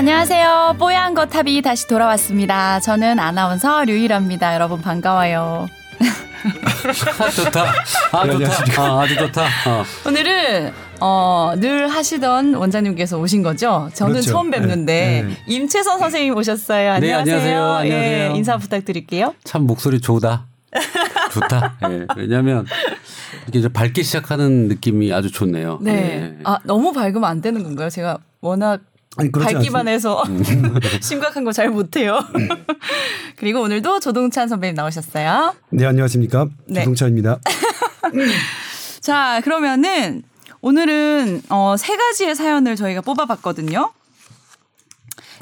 [0.00, 0.76] 네, 안녕하세요.
[0.78, 2.80] 뽀얀 거탑이 다시 돌아왔습니다.
[2.80, 4.54] 저는 아나운서 류일합니다.
[4.54, 5.68] 여러분 반가워요.
[7.36, 7.64] 좋다.
[8.12, 8.82] 아, 네, 좋다.
[8.82, 9.42] 아, 아주 좋다.
[9.42, 9.84] 어.
[10.06, 13.90] 오늘은 어, 늘 하시던 원장님께서 오신 거죠.
[13.92, 14.30] 저는 그렇죠.
[14.30, 15.36] 처음 뵙는데 네, 네.
[15.46, 16.98] 임채선 선생님 오셨어요.
[16.98, 17.36] 네, 안녕하세요.
[17.36, 17.72] 안녕하세요.
[17.72, 18.32] 안녕하세요.
[18.32, 19.34] 예, 인사 부탁드릴게요.
[19.44, 20.46] 참 목소리 좋다.
[21.34, 21.76] 좋다.
[21.90, 22.06] 예.
[22.16, 22.64] 왜냐하면
[23.42, 25.78] 이렇게 좀 밝게 시작하는 느낌이 아주 좋네요.
[25.82, 25.92] 네.
[25.92, 26.38] 예.
[26.44, 27.90] 아, 너무 밝으면 안 되는 건가요?
[27.90, 28.80] 제가 워낙
[29.16, 29.88] 아니, 밝기만.
[29.88, 30.42] 해서 음.
[31.02, 32.20] 심각한 거 잘 못해요.
[33.36, 35.54] 그리고 오늘도 조동찬 선배님 나오셨어요.
[35.70, 36.46] 네, 안녕하십니까.
[36.66, 36.80] 네.
[36.80, 37.40] 조동찬입니다.
[39.00, 40.22] 자, 그러면은
[40.60, 43.92] 오늘은 어, 세 가지의 사연을 저희가 뽑아봤거든요.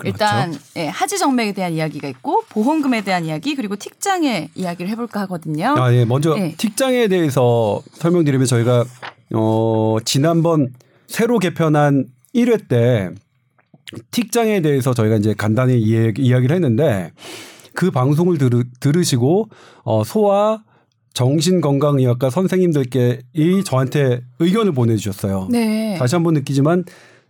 [0.04, 5.74] 일단 예, 하지 정맥에 대한 이야기가 있고 보험금에 대한 이야기 그리고 틱장의 이야기를 해볼까 하거든요.
[5.76, 6.04] 아, 예.
[6.04, 6.54] 먼저 네.
[6.56, 8.84] 틱장에 대해서 설명드리면 저희가
[9.34, 10.72] 어, 지난번
[11.08, 13.10] 새로 개편한 1회 때
[14.10, 17.12] 틱장에 대해서 저희가 이제 간단히 이야기, 이야기를 했는데
[17.74, 19.48] 그 방송을 들으, 들으시고
[19.84, 20.62] 어, 소아
[21.14, 25.48] 정신건강의학과 선생님들께 이 저한테 의견을 보내주셨어요.
[25.50, 26.84] 네, 다시 한번 느끼지만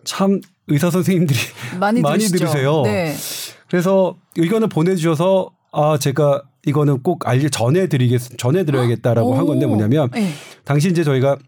[0.04, 1.38] 참 의사 선생님들이
[1.80, 2.24] 많이, 많이?
[2.24, 2.82] 들으세요.
[2.82, 3.14] 네,
[3.68, 9.68] 그래서 의견을 보내주셔서 아 제가 이거는 꼭 알려 전해드리겠 전해드려야겠다라고 한 건데 오.
[9.70, 10.32] 뭐냐면 네.
[10.64, 11.38] 당시 이제 저희가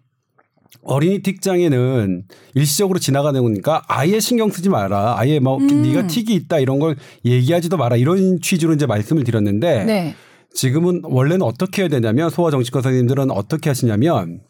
[0.82, 5.18] 어린이 틱장에는 일시적으로 지나가는 거니까 아예 신경 쓰지 마라.
[5.18, 5.82] 아예 뭐 음.
[5.82, 7.96] 네가 틱이 있다 이런 걸 얘기하지도 마라.
[7.96, 10.14] 이런 취지로 이제 말씀을 드렸는데 네.
[10.52, 14.40] 지금은 원래는 어떻게 해야 되냐면 소아 정신과 선생님들은 어떻게 하시냐면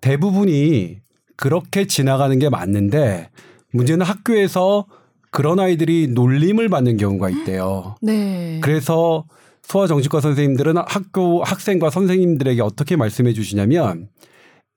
[0.00, 0.98] 대부분이
[1.36, 3.30] 그렇게 지나가는 게 맞는데
[3.72, 4.86] 문제는 학교에서
[5.30, 7.96] 그런 아이들이 놀림을 받는 경우가 있대요.
[8.00, 8.58] 네.
[8.62, 9.26] 그래서
[9.64, 14.08] 소아정신과 선생님들은 학교 학생과 선생님들에게 어떻게 말씀해 주시냐면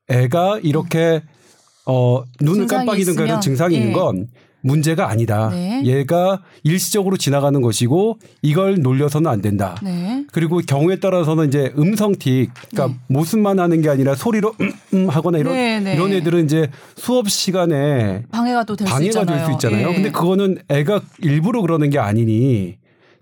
[0.09, 1.21] 애가 이렇게
[1.85, 3.79] 어 눈을 깜빡이는 그런 증상이 예.
[3.79, 4.27] 있는 건
[4.61, 5.49] 문제가 아니다.
[5.53, 5.81] 네.
[5.85, 9.77] 얘가 일시적으로 지나가는 것이고 이걸 놀려서는 안 된다.
[9.81, 10.25] 네.
[10.33, 15.53] 그리고 경우에 따라서는 이제 음성틱, 그러니까 모습만 하는 게 아니라 소리로 음, 음 하거나 이런
[15.53, 15.93] 네, 네.
[15.95, 19.37] 이런 애들은 이제 수업 시간에 방해가 또 될 수 있잖아요.
[19.37, 19.89] 될 수 있잖아요.
[19.89, 19.93] 예.
[19.93, 22.75] 근데 그거는 애가 일부러 그러는 게 아니니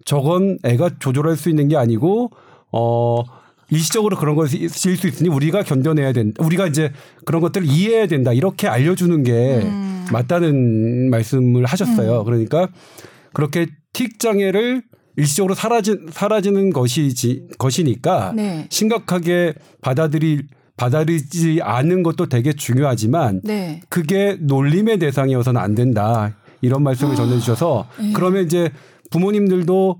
[0.06, 2.32] 저건 애가 조절할 수 있는 게 아니고
[2.72, 3.24] 어
[3.70, 6.44] 일시적으로 그런 것이 있을 수 있으니 우리가 견뎌내야 된다.
[6.44, 6.92] 우리가 이제
[7.26, 8.34] 그런 것들을 이해해야 된다.
[8.34, 10.06] 이렇게 알려주는 게 음.
[10.12, 12.24] 맞다는 말씀을 하셨어요.
[12.24, 12.70] 그러니까
[13.34, 14.84] 그렇게 틱 장애를
[15.18, 18.68] 일시적으로 사라지, 사라지는 것이지 것이니까 네.
[18.70, 20.48] 심각하게 받아들일
[20.78, 23.82] 받아들이지 않는 것도 되게 중요하지만 네.
[23.90, 26.36] 그게 놀림의 대상이어서는 안 된다.
[26.62, 28.14] 이런 말씀을 전해주셔서 예.
[28.14, 28.70] 그러면 이제
[29.10, 30.00] 부모님들도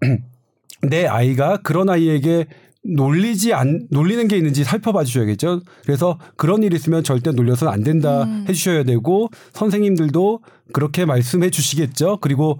[0.88, 2.46] 내 아이가 그런 아이에게
[2.84, 5.60] 놀리지 안 놀리는 게 있는지 살펴봐 주셔야겠죠.
[5.84, 8.44] 그래서 그런 일 있으면 절대 놀려서는 안 된다 음.
[8.48, 10.40] 해 주셔야 되고 선생님들도
[10.72, 12.18] 그렇게 말씀해 주시겠죠.
[12.20, 12.58] 그리고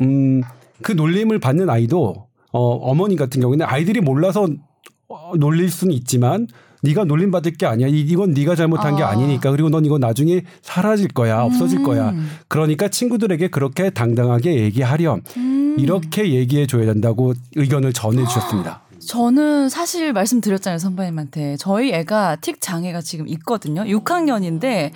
[0.00, 4.46] 음그 놀림을 받는 아이도 어 어머니 같은 경우에는 아이들이 몰라서
[5.08, 6.46] 어, 놀릴 수는 있지만
[6.82, 7.88] 네가 놀림 받을 게 아니야.
[7.88, 9.08] 이- 이건 네가 잘못한 게 아.
[9.08, 9.50] 아니니까.
[9.50, 11.42] 그리고 넌 이거 나중에 사라질 거야.
[11.42, 11.82] 없어질 음.
[11.82, 12.14] 거야.
[12.46, 15.22] 그러니까 친구들에게 그렇게 당당하게 얘기하렴.
[15.36, 15.76] 음.
[15.80, 18.82] 이렇게 얘기해 줘야 된다고 의견을 전해 주셨습니다.
[19.08, 21.56] 저는 사실 말씀드렸잖아요, 선배님한테.
[21.56, 23.82] 저희 애가 틱 장애가 지금 있거든요.
[23.84, 24.92] 6학년인데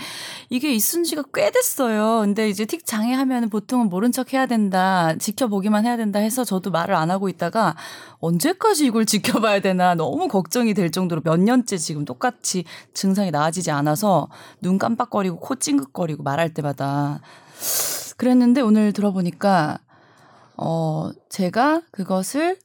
[0.50, 2.21] 이게 있은 지가 꽤 됐어요.
[2.21, 6.71] 근데 이제 틱 장애 하면 보통은 모른 척 해야 된다, 지켜보기만 해야 된다 해서 저도
[6.71, 7.75] 말을 안 하고 있다가
[8.21, 14.29] 언제까지 이걸 지켜봐야 되나 너무 걱정이 될 정도로 몇 년째 지금 똑같이 증상이 나아지지 않아서
[14.61, 17.23] 눈 깜빡거리고 코 찡긋거리고 말할 때마다
[18.19, 19.79] 그랬는데 오늘 들어보니까
[20.59, 22.59] 어 제가 그것을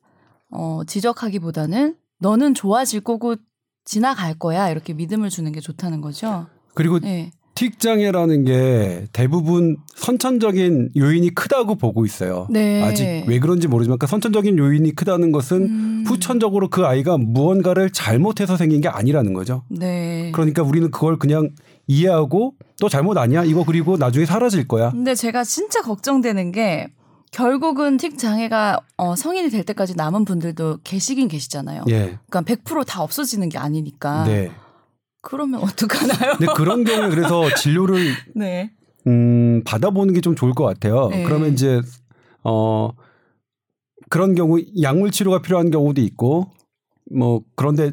[0.49, 3.35] 어, 지적하기보다는 너는 좋아질 거고
[3.85, 6.47] 지나갈 거야 이렇게 믿음을 주는 게 좋다는 거죠.
[6.73, 7.31] 그리고 네.
[7.55, 12.45] 틱 장애라는 게 대부분 선천적인 요인이 크다고 보고 있어요.
[12.51, 12.83] 네.
[12.83, 16.03] 아직 왜 그런지 모르지만 그 선천적인 요인이 크다는 것은 음.
[16.05, 19.63] 후천적으로 그 아이가 무언가를 잘못해서 생긴 게 아니라는 거죠.
[19.69, 20.31] 네.
[20.35, 21.49] 그러니까 우리는 그걸 그냥
[21.87, 23.43] 이해하고 또 잘못 아니야?
[23.43, 24.91] 이거 그리고 나중에 사라질 거야.
[24.91, 26.93] 근데 제가 진짜 걱정되는 게
[27.31, 31.83] 결국은 틱 장애가 어, 성인이 될 때까지 남은 분들도 계시긴 계시잖아요.
[31.89, 32.17] 예.
[32.29, 34.23] 그러니까 100%다 없어지는 게 아니니까.
[34.25, 34.51] 네.
[35.21, 36.37] 그러면 어떡하나요?
[36.37, 38.71] 근데 그런 경우에 그래서 진료를 네.
[39.07, 41.09] 음, 받아보는 게 좀 좋을 것 같아요.
[41.09, 41.23] 네.
[41.23, 41.81] 그러면 이제
[42.43, 42.91] 어
[44.09, 46.51] 그런 경우 약물 치료가 필요한 경우도 있고
[47.13, 47.91] 뭐 그런데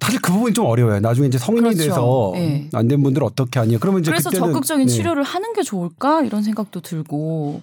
[0.00, 1.00] 사실 그 부분이 좀 어려워요.
[1.00, 1.78] 나중에 이제 성인이 그렇죠.
[1.82, 2.68] 돼서 네.
[2.72, 3.78] 안된 분들 어떻게 하냐.
[3.78, 4.92] 그러면 이제 그래서 적극적인 네.
[4.92, 7.62] 치료를 하는 게 좋을까 이런 생각도 들고.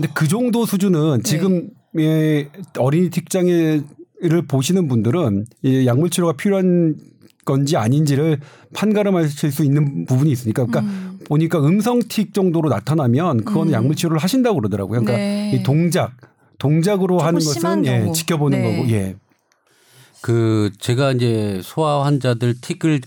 [0.00, 2.48] 근데 그 정도 수준은 지금의
[2.78, 6.96] 어린이 틱장애를 보시는 분들은 이 약물 치료가 필요한
[7.44, 8.40] 건지 아닌지를
[8.74, 11.18] 판가름하실 수 있는 부분이 있으니까 그러니까 음.
[11.26, 13.74] 보니까 음성틱 정도로 나타나면 그거는 음.
[13.74, 15.00] 약물 치료를 하신다고 그러더라고요.
[15.00, 15.52] 그러니까 네.
[15.54, 16.12] 이 동작
[16.58, 18.12] 동작으로 하는 것은 예.
[18.12, 18.76] 지켜보는 네.
[18.76, 19.16] 거고 예.
[20.22, 23.00] 그 제가 이제 소아 환자들 틱을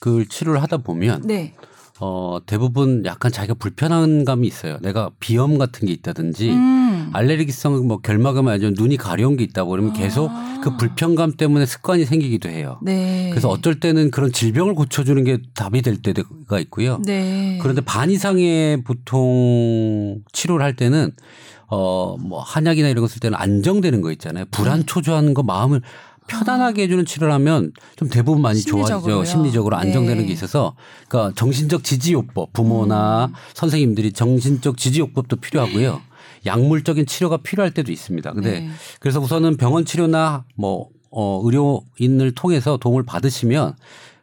[0.00, 1.54] 그 치료를 하다 보면 네.
[2.00, 4.78] 어 대부분 약간 자기가 불편한 감이 있어요.
[4.82, 7.10] 내가 비염 같은 게 있다든지 음.
[7.12, 10.60] 알레르기성 뭐 결막염 아니면 눈이 가려운 게 있다고 그러면 계속 아.
[10.62, 12.80] 그 불편감 때문에 습관이 생기기도 해요.
[12.82, 13.28] 네.
[13.30, 17.00] 그래서 어쩔 때는 그런 질병을 고쳐주는 게 답이 될 때가 있고요.
[17.04, 17.58] 네.
[17.62, 21.12] 그런데 반 이상의 보통 치료를 할 때는
[21.68, 24.44] 어 뭐 한약이나 이런 거 쓸 때는 안정되는 거 있잖아요.
[24.50, 25.80] 불안 초조한 거 마음을
[26.26, 29.24] 편안하게 해주는 치료를 하면 좀 대부분 많이 좋아지죠.
[29.24, 30.26] 심리적으로 안정되는 네.
[30.26, 30.74] 게 있어서
[31.08, 33.34] 그러니까 정신적 지지요법 부모나 음.
[33.54, 36.00] 선생님들이 정신적 지지요법도 필요하고요.
[36.46, 38.32] 약물적인 치료가 필요할 때도 있습니다.
[38.32, 38.70] 근데 네.
[39.00, 43.76] 그래서 우선은 병원 치료나 뭐 어, 의료인을 통해서 도움을 받으시면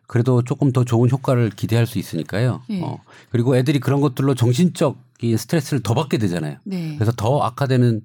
[0.08, 2.64] 그래도 조금 더 좋은 효과를 기대할 수 있으니까요.
[2.70, 2.82] 예.
[2.82, 3.00] 어,
[3.30, 6.58] 그리고 애들이 그런 것들로 정신적인 스트레스를 더 받게 되잖아요.
[6.66, 6.96] 네.
[6.96, 8.02] 그래서 더 악화되는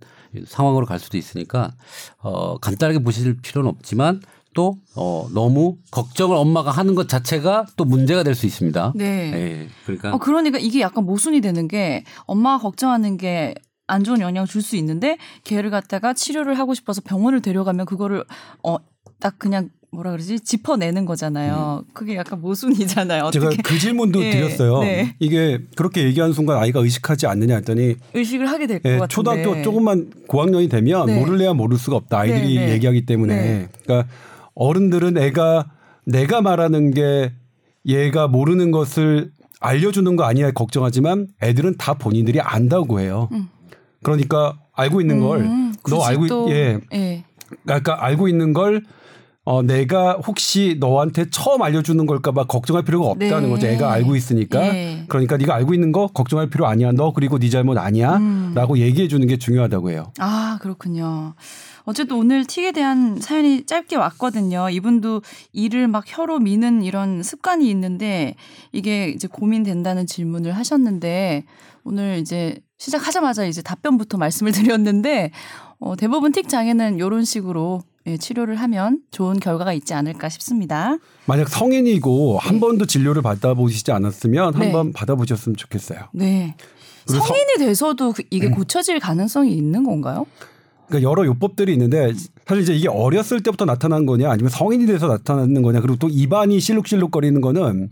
[0.46, 1.72] 상황으로 갈 수도 있으니까
[2.18, 4.20] 어, 간단하게 보실 필요는 없지만
[4.54, 8.92] 또 어, 너무 걱정을 엄마가 하는 것 자체가 또 문제가 될 수 있습니다.
[8.94, 9.32] 네.
[9.34, 14.62] 예, 그러니까 어, 그러니까 이게 약간 모순이 되는 게 엄마가 걱정하는 게안 좋은 영향을 줄
[14.62, 18.24] 수 있는데 걔를 갖다가 치료를 하고 싶어서 병원을 데려가면 그거를
[18.62, 18.78] 어
[19.18, 21.84] 딱 그냥 뭐라 그러지 짚어내는 거잖아요.
[21.94, 23.30] 그게 약간 모순이잖아요.
[23.30, 24.80] 제가 어떻게 그 질문도 예, 드렸어요.
[24.80, 25.14] 네.
[25.18, 29.14] 이게 그렇게 얘기하는 순간 아이가 의식하지 않느냐 했더니 의식을 하게 될것 예, 같은데.
[29.14, 31.18] 초등학교 조금만 고학년이 되면 네.
[31.18, 32.18] 모를래야 모를 수가 없다.
[32.18, 32.72] 아이들이 네, 네.
[32.72, 33.34] 얘기하기 때문에.
[33.34, 33.68] 네.
[33.84, 34.08] 그러니까
[34.54, 35.64] 어른들은 애가
[36.04, 37.32] 내가 말하는 게
[37.86, 43.30] 얘가 모르는 것을 알려주는 거 아니야 걱정하지만 애들은 다 본인들이 안다고 해요.
[43.32, 43.48] 음.
[44.02, 46.80] 그러니까 알고 있는 걸 음, 너 굳이 알고 예.
[46.92, 47.24] 예.
[47.64, 48.82] 그러니까 알고 있는 걸
[49.48, 53.48] 어, 내가 혹시 너한테 처음 알려주는 걸까봐 걱정할 필요가 없다는 네.
[53.48, 53.68] 거죠.
[53.68, 54.60] 애가 알고 있으니까.
[54.74, 55.04] 예.
[55.06, 56.90] 그러니까 네가 알고 있는 거 걱정할 필요 아니야.
[56.90, 57.78] 너 그리고 네 잘못 음.
[57.78, 60.12] 아니야.라고 얘기해 주는 게 중요하다고 해요.
[60.18, 61.34] 아, 그렇군요.
[61.84, 64.68] 어쨌든 오늘 틱에 대한 사연이 짧게 왔거든요.
[64.68, 65.22] 이분도
[65.52, 68.34] 이를 막 혀로 미는 이런 습관이 있는데
[68.72, 71.44] 이게 이제 고민된다는 질문을 하셨는데
[71.84, 75.30] 오늘 이제 시작하자마자 이제 답변부터 말씀을 드렸는데
[75.78, 80.96] 어, 대부분 틱 장애는 이런 식으로 예, 치료를 하면 좋은 결과가 있지 않을까 싶습니다.
[81.26, 84.58] 만약 성인이고 한 번도 진료를 받아보시지 않았으면 네.
[84.64, 85.98] 한번 받아보셨으면 좋겠어요.
[86.12, 86.54] 네.
[87.06, 90.24] 그리고 성- 성인이 돼서도 그- 이게 고쳐질 가능성이 있는 건가요?
[90.86, 92.12] 그러니까 여러 요법들이 있는데
[92.46, 96.60] 사실 이제 이게 어렸을 때부터 나타난 거냐 아니면 성인이 돼서 나타나는 거냐 그리고 또 입안이
[96.60, 97.90] 실룩실룩거리는 거는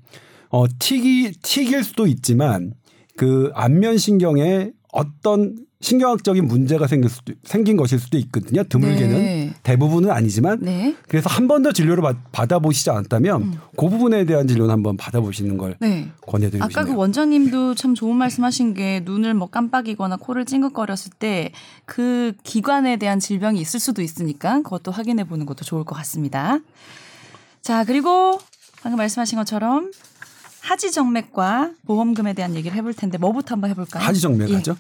[0.51, 2.73] 어 틱이 틱일 수도 있지만
[3.17, 8.65] 그 안면 신경에 어떤 신경학적인 문제가 생길 수도 생긴 것일 수도 있거든요.
[8.65, 9.55] 드물게는 네.
[9.63, 10.97] 대부분은 아니지만 네.
[11.09, 13.55] 그래서 한 번 더 진료를 받- 받아보시지 않았다면 음.
[13.77, 16.09] 그 부분에 대한 진료는 한번 받아보시는 걸 네.
[16.27, 16.99] 권해드리고 아까 그 싶네요.
[16.99, 21.53] 원장님도 참 좋은 말씀하신 게 눈을 뭐 깜빡이거나 코를 찡긋거렸을 때
[21.85, 26.59] 그 기관에 대한 질병이 있을 수도 있으니까 그것도 확인해 보는 것도 좋을 것 같습니다.
[27.61, 28.41] 자 그리고
[28.83, 29.91] 방금 말씀하신 것처럼
[30.61, 34.03] 하지 정맥과 보험금에 대한 얘기를 해볼 텐데 뭐부터 한번 해볼까요?
[34.03, 34.55] 하지정맥 예.
[34.57, 34.77] 하죠.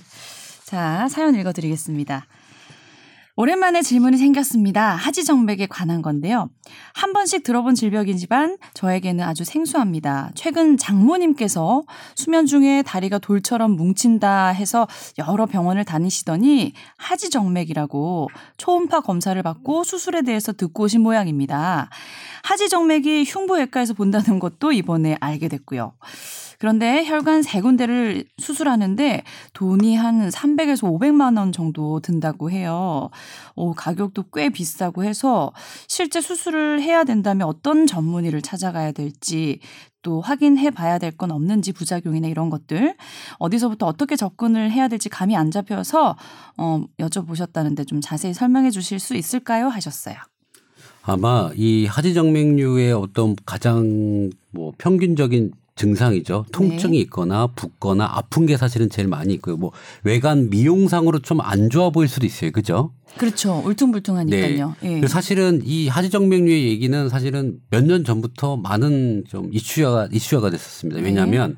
[0.64, 2.26] 자, 사연 읽어드리겠습니다.
[3.36, 4.94] 오랜만에 질문이 생겼습니다.
[4.94, 6.48] 하지정맥에 관한 건데요.
[6.94, 10.30] 한 번씩 들어본 질병이지만 저에게는 아주 생소합니다.
[10.34, 11.82] 최근 장모님께서
[12.14, 14.86] 수면 중에 다리가 돌처럼 뭉친다 해서
[15.18, 21.90] 여러 병원을 다니시더니 하지정맥이라고 초음파 검사를 받고 수술에 대해서 듣고 오신 모양입니다.
[22.44, 25.92] 하지정맥이 흉부외과에서 본다는 것도 이번에 알게 됐고요.
[26.58, 33.10] 그런데 혈관 세 군데를 수술하는데 돈이 한 300에서 500만 원 정도 든다고 해요.
[33.54, 35.52] 오, 가격도 꽤 비싸고 해서
[35.88, 39.60] 실제 수술을 해야 된다면 어떤 전문의를 찾아가야 될지
[40.02, 42.94] 또 확인해 봐야 될 건 없는지 부작용이나 이런 것들
[43.38, 46.16] 어디서부터 어떻게 접근을 해야 될지 감이 안 잡혀서
[46.58, 49.68] 어, 여쭤보셨다는데 좀 자세히 설명해 주실 수 있을까요?
[49.68, 50.16] 하셨어요.
[51.02, 56.46] 아마 이 하지정맥류의 어떤 가장 뭐 평균적인 증상이죠.
[56.52, 57.02] 통증이 네.
[57.02, 59.56] 있거나 붓거나 아픈 게 사실은 제일 많이 있고요.
[59.56, 59.72] 뭐
[60.04, 62.52] 외관 미용상으로 좀 안 좋아 보일 수도 있어요.
[62.52, 62.92] 그죠?
[63.18, 63.60] 그렇죠.
[63.66, 64.76] 울퉁불퉁하니까요.
[64.84, 64.88] 예.
[64.96, 71.00] 그래서 사실은 이 하지정맥류의 얘기는 사실은 몇 년 전부터 많은 좀 이슈화가 이슈화가 됐었습니다.
[71.00, 71.06] 네.
[71.06, 71.56] 왜냐하면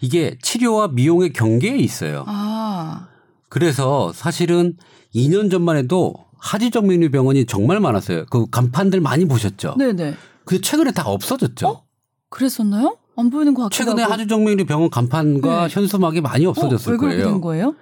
[0.00, 2.24] 이게 치료와 미용의 경계에 있어요.
[2.26, 3.08] 아,
[3.48, 4.76] 그래서 사실은
[5.14, 8.24] 2년 전만 해도 하지정맥류 병원이 정말 많았어요.
[8.30, 9.74] 그 간판들 많이 보셨죠?
[9.78, 10.14] 네네.
[10.44, 11.82] 근데 최근에 다 없어졌죠.
[12.30, 12.96] 그랬었나요?
[13.18, 14.12] 안 보이는 것 같기도 최근에 하고.
[14.14, 15.74] 하주정맥류 병원 간판과 네.
[15.74, 17.30] 현수막이 많이 없어졌을 어, 왜 그렇게 거예요.
[17.32, 17.74] 된 거예요?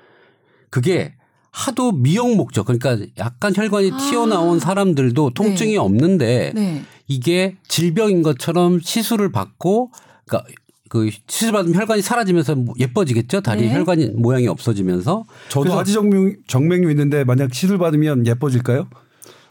[0.71, 1.15] 그게
[1.51, 3.97] 하도 미용 목적 그러니까 약간 혈관이 아.
[3.99, 5.77] 튀어나온 사람들도 통증이 네.
[5.79, 6.83] 없는데 네.
[7.07, 9.91] 이게 질병인 것처럼 시술을 받고
[10.27, 10.51] 그러니까
[10.89, 13.41] 그 시술 받으면 혈관이 사라지면서 뭐 예뻐지겠죠.
[13.41, 13.75] 다리 네.
[13.75, 18.89] 혈관이 모양이 없어지면서 저도 그래서- 하지 정맥, 정맥류 있는데 만약 시술 받으면 예뻐질까요?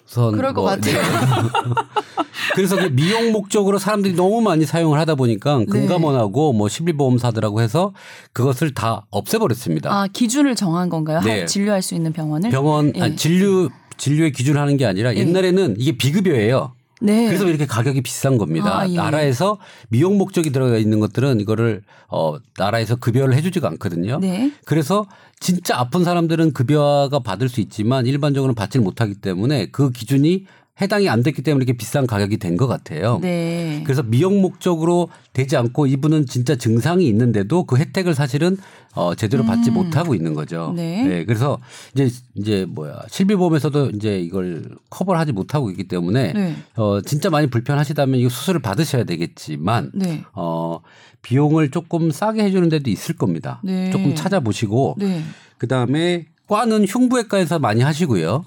[0.07, 0.97] 우선 그럴 것 뭐, 같아요.
[2.53, 5.65] 그래서 그 미용 목적으로 사람들이 너무 많이 사용을 하다 보니까 네.
[5.65, 7.93] 금감원하고 뭐 실비보험사들하고 해서
[8.33, 9.91] 그것을 다 없애버렸습니다.
[9.91, 11.21] 아 기준을 정한 건가요?
[11.21, 11.39] 네.
[11.39, 12.50] 할- 진료할 수 있는 병원을?
[12.51, 13.01] 병원 예.
[13.01, 15.19] 아니, 진료 진료의 기준을 하는 게 아니라 예.
[15.19, 16.74] 옛날에는 이게 비급여예요.
[17.05, 17.27] 네.
[17.27, 18.79] 그래서 이렇게 가격이 비싼 겁니다.
[18.79, 18.95] 아, 예.
[18.95, 19.57] 나라에서
[19.89, 24.19] 미용 목적이 들어가 있는 것들은 이거를 어 나라에서 급여를 해주지가 않거든요.
[24.19, 24.51] 네.
[24.65, 25.05] 그래서
[25.39, 30.45] 진짜 아픈 사람들은 급여가 받을 수 있지만 일반적으로는 받지를 못하기 때문에 그 기준이
[30.82, 33.20] 해당이 안 됐기 때문에 이렇게 비싼 가격이 된 것 같아요.
[33.22, 33.82] 네.
[33.86, 38.58] 그래서 미용 목적으로 되지 않고 이분은 진짜 증상이 있는데도 그 혜택을 사실은
[38.94, 40.70] 어 제대로 받지 못하고 있는 거죠.
[40.72, 40.75] 음.
[40.75, 41.24] 네.
[41.25, 41.60] 그래서
[41.94, 46.55] 이제 이제 뭐야 실비보험에서도 이제 이걸 커버를 하지 못하고 있기 때문에 네.
[46.75, 50.24] 어 진짜 많이 불편하시다면 이거 수술을 받으셔야 되겠지만 네.
[50.34, 50.79] 어
[51.22, 53.62] 비용을 조금 싸게 해주는 데도 있을 겁니다.
[53.63, 53.91] 네.
[53.91, 55.22] 조금 찾아보시고 네.
[55.58, 58.46] 그 다음에 과는 흉부외과에서 많이 하시고요.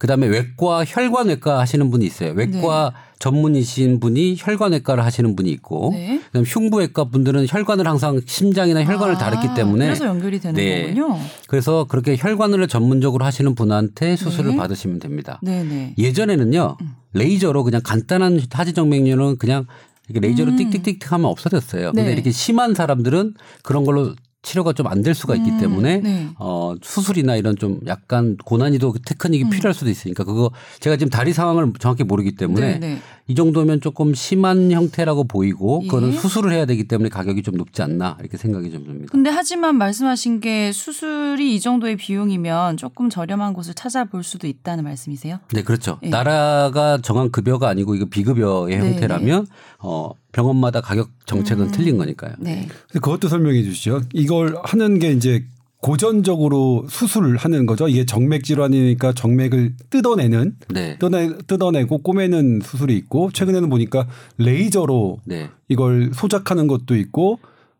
[0.00, 2.32] 그 다음에 외과, 혈관외과 하시는 분이 있어요.
[2.32, 6.22] 외과 전문이신 분이 혈관외과를 하시는 분이 있고, 네.
[6.28, 10.94] 그다음 흉부외과 분들은 혈관을 항상 심장이나 혈관을 아, 다뤘기 때문에 그래서 연결이 되는 네.
[10.94, 11.18] 거군요.
[11.48, 14.56] 그래서 그렇게 혈관을 전문적으로 하시는 분한테 수술을 네.
[14.56, 15.38] 받으시면 됩니다.
[15.42, 15.96] 네네.
[15.98, 16.78] 예전에는요
[17.12, 19.66] 레이저로 그냥 간단한 하지 정맥류는 그냥
[20.08, 20.56] 이렇게 레이저로 음.
[20.56, 21.92] 띡띡띡 하면 없어졌어요.
[21.92, 22.12] 근데 네.
[22.12, 26.28] 이렇게 심한 사람들은 그런 걸로 치료가 좀 안 될 수가 있기 음, 때문에 네.
[26.38, 29.50] 어 수술이나 이런 좀 약간 고난이도 테크닉이 음.
[29.50, 32.98] 필요할 수도 있으니까 그거 제가 지금 다리 상황을 정확히 모르기 때문에 네네.
[33.28, 36.12] 이 정도면 조금 심한 형태라고 보이고 그거는 예.
[36.16, 39.08] 수술을 해야 되기 때문에 가격이 좀 높지 않나 이렇게 생각이 좀 듭니다.
[39.12, 45.38] 근데 하지만 말씀하신 게 수술이 이 정도의 비용이면 조금 저렴한 곳을 찾아볼 수도 있다는 말씀이세요?
[45.52, 45.98] 네, 그렇죠.
[46.02, 46.08] 예.
[46.08, 49.46] 나라가 정한 급여가 아니고 이거 비급여의 네, 형태라면
[49.78, 51.70] 어 병원마다 가격 정책은 음.
[51.70, 52.34] 틀린 거니까요.
[52.38, 52.68] 네.
[52.88, 54.02] 근데 그것도 설명해 주시죠.
[54.12, 55.44] 이걸 하는 게 이제
[55.80, 57.88] 고전적으로 수술을 하는 거죠.
[57.88, 60.98] 이게 정맥 질환이니까 정맥을 뜯어내는 네.
[60.98, 64.06] 뜯어내, 뜯어내고 꼬매는 수술이 있고 최근에는 보니까
[64.36, 65.48] 레이저로 네.
[65.68, 67.38] 이걸 소작하는 것도 있고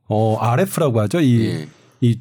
[0.09, 1.21] 어 RF라고 하죠.
[1.21, 1.69] 이 예.
[2.01, 2.19] 이,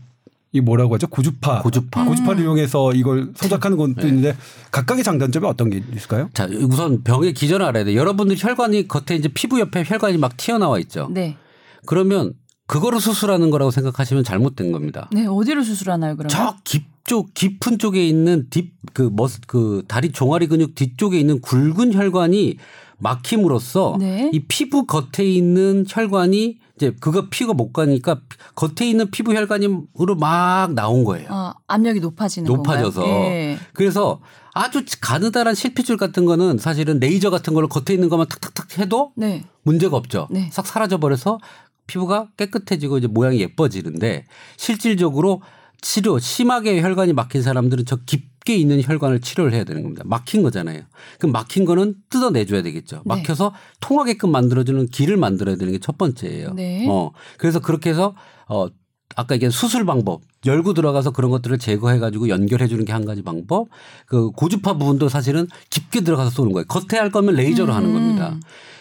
[0.52, 1.08] 이 뭐라고 하죠?
[1.08, 1.62] 고주파.
[1.62, 2.06] 고주파.
[2.06, 4.08] 고주파를 이용해서 이걸 소작하는 것도 네.
[4.08, 4.38] 있는데
[4.72, 6.30] 각각의 장단점이 어떤 게 있을까요?
[6.34, 7.96] 자, 우선 병의 기전을 알아야 돼.
[7.96, 11.08] 여러분들 혈관이 겉에 이제 피부 옆에 혈관이 막 튀어나와 있죠.
[11.12, 11.38] 네.
[11.86, 12.34] 그러면
[12.66, 15.10] 그거를 수술하는 거라고 생각하시면 잘못된 겁니다.
[15.12, 15.26] 네.
[15.28, 16.30] 어디로 수술하나요, 그러면?
[16.30, 21.94] 저 깊 쪽 깊은 쪽에 있는 딥그 머스 그 다리 종아리 근육 뒤쪽에 있는 굵은
[21.94, 22.58] 혈관이
[23.00, 24.30] 막힘으로써 네.
[24.34, 28.22] 이 피부 겉에 있는 혈관이 이제 그거 피가 못 가니까
[28.56, 31.28] 겉에 있는 피부 혈관으로 막 나온 거예요.
[31.30, 33.06] 아, 압력이 높아지는 높아져서.
[33.08, 33.58] 예.
[33.74, 34.22] 그래서
[34.54, 39.44] 아주 가느다란 실핏줄 같은 거는 사실은 레이저 같은 걸로 겉에 있는 것만 탁탁탁 해도 네.
[39.64, 40.28] 문제가 없죠.
[40.32, 40.50] 네.
[40.52, 41.40] 싹 사라져 버려서
[41.88, 44.26] 피부가 깨끗해지고 이제 모양이 예뻐지는데
[44.58, 45.42] 실질적으로
[45.82, 50.04] 치료 심하게 혈관이 막힌 사람들은 저 깊게 있는 혈관을 치료를 해야 되는 겁니다.
[50.06, 50.84] 막힌 거잖아요.
[51.20, 52.98] 그럼 막힌 거는 뜯어내줘야 되겠죠.
[52.98, 53.02] 네.
[53.06, 56.54] 막혀서 통하게끔 만들어주는 길을 만들어야 되는 게 첫 번째예요.
[56.54, 56.86] 네.
[56.90, 58.16] 어 그래서 그렇게 해서
[58.48, 58.68] 어
[59.16, 63.22] 아까 얘기한 수술 방법 열고 들어가서 그런 것들을 제거해 가지고 연결해 주는 게 한 가지
[63.24, 63.68] 방법.
[64.06, 66.66] 그 고주파 부분도 사실은 깊게 들어가서 쏘는 거예요.
[66.68, 67.94] 겉에 할 거면 레이저로 하는 음.
[67.94, 68.38] 겁니다.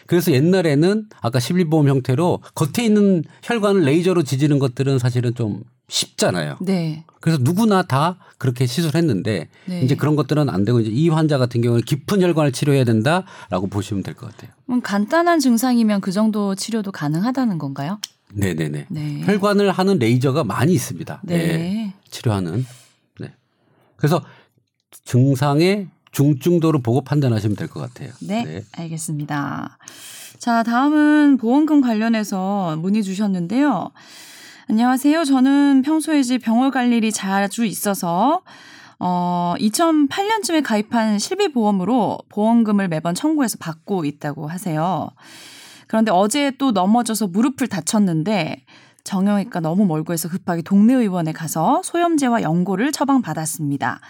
[0.07, 6.57] 그래서 옛날에는 아까 실비보험 형태로 겉에 있는 혈관을 레이저로 지지는 것들은 사실은 좀 쉽잖아요.
[6.61, 7.05] 네.
[7.21, 9.81] 그래서 누구나 다 그렇게 시술했는데 네.
[9.83, 14.03] 이제 그런 것들은 안 되고 이제 이 환자 같은 경우는 깊은 혈관을 치료해야 된다라고 보시면
[14.03, 14.51] 될 것 같아요.
[14.67, 17.99] 그럼 간단한 증상이면 그 정도 치료도 가능하다는 건가요?
[18.35, 18.87] 네네네.
[18.91, 19.21] 네.
[19.25, 21.23] 혈관을 하는 레이저가 많이 있습니다.
[21.25, 21.35] 네.
[21.35, 22.65] 예, 치료하는.
[23.21, 23.33] 네.
[23.97, 24.23] 그래서
[25.05, 28.11] 증상의 중증도를 보고 판단하시면 될 것 같아요.
[28.21, 29.79] 네, 알겠습니다.
[30.39, 33.91] 자, 다음은 보험금 관련해서 문의 주셨는데요.
[34.71, 35.25] 안녕하세요.
[35.25, 38.43] 저는 평소에 이제 병원 갈 일이 자주 있어서
[38.99, 45.09] 어 2008년쯤에 가입한 실비보험으로 보험금을 매번 청구해서 받고 있다고 하세요.
[45.87, 48.67] 그런데 어제 또 넘어져서 무릎을 다쳤는데
[49.05, 54.01] 정형외과 너무 멀고 해서 급하게 동네 의원에 가서 소염제와 연고를 처방받았습니다.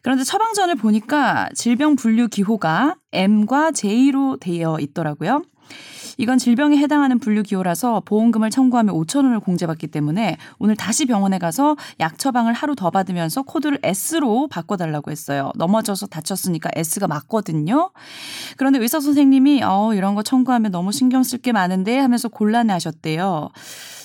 [0.00, 5.42] 그런데 처방전을 보니까 질병 분류 기호가 M과 J로 되어 있더라고요.
[6.18, 11.76] 이건 질병에 해당하는 분류 기호라서 보험금을 청구하면 5천 원을 공제받기 때문에 오늘 다시 병원에 가서
[11.98, 15.50] 약 처방을 하루 더 받으면서 코드를 S로 바꿔달라고 했어요.
[15.54, 17.90] 넘어져서 다쳤으니까 S가 맞거든요.
[18.56, 23.48] 그런데 의사 선생님이 어 이런 거 청구하면 너무 신경 쓸 게 많은데 하면서 곤란해하셨대요.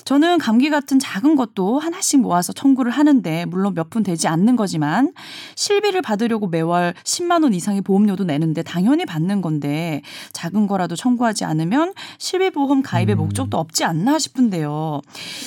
[0.06, 5.12] 저는 감기 같은 작은 것도 하나씩 모아서 청구를 하는데 물론 몇 푼 되지 않는 거지만
[5.54, 11.92] 실비를 받으려고 매월 10만 원 이상의 보험료도 내는데 당연히 받는 건데 작은 거라도 청구하지 않으면
[12.18, 13.18] 실비 보험 가입의 음.
[13.18, 15.02] 목적도 없지 않나 싶은데요.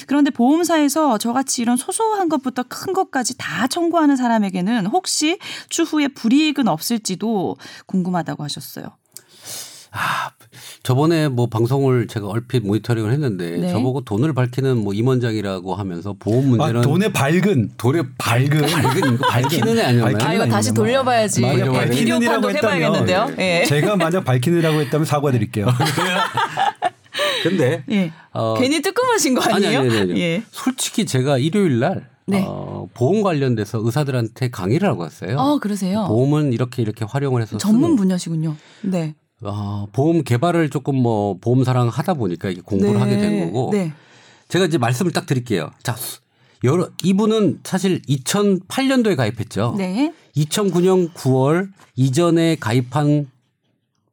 [0.07, 5.37] 그런데 보험사에서 저같이 이런 소소한 것부터 큰 것까지 다 청구하는 사람에게는 혹시
[5.69, 8.98] 추후에 불이익은 없을지도 궁금하다고 하셨어요.
[9.91, 10.29] 아,
[10.83, 13.71] 저번에 뭐 방송을 제가 얼핏 모니터링을 했는데 네.
[13.71, 19.77] 저보고 돈을 밝히는 뭐 임원장이라고 하면서 보험 문제는 아, 돈의 밝은 돈의 밝은 밝은 밝히는
[19.79, 20.13] 애 아니었나요?
[20.17, 21.43] 밝히는 아 이거 다시 돌려봐야지.
[21.43, 23.19] 예, 비디오 밝히는이라고 해봐야겠는데요.
[23.21, 23.65] 했다면 예.
[23.65, 25.67] 제가 만약 밝히느라고 했다면 사과드릴게요.
[27.43, 28.11] 근데 예.
[28.33, 29.79] 어, 괜히 뜨끔하신 거 아니, 아니에요?
[29.79, 30.21] 아니, 아니, 아니.
[30.21, 30.43] 예.
[30.51, 32.43] 솔직히 제가 일요일 날 네.
[32.47, 35.39] 어, 보험 관련돼서 의사들한테 강의를 하고 왔어요.
[35.39, 36.05] 아 그러세요?
[36.07, 38.55] 보험은 이렇게 이렇게 활용을 해서 전문 쓰는- 분야시군요.
[38.83, 39.15] 네.
[39.41, 42.99] 어, 보험 개발을 조금 뭐 보험사랑 하다 보니까 이게 공부를 네.
[42.99, 43.93] 하게 된 거고 네.
[44.49, 45.71] 제가 이제 말씀을 딱 드릴게요.
[45.83, 46.19] 자, 수-
[46.63, 49.75] 여러 이분은 사실 2008년도에 가입했죠.
[49.77, 50.13] 네.
[50.35, 53.29] 2009년 9월 이전에 가입한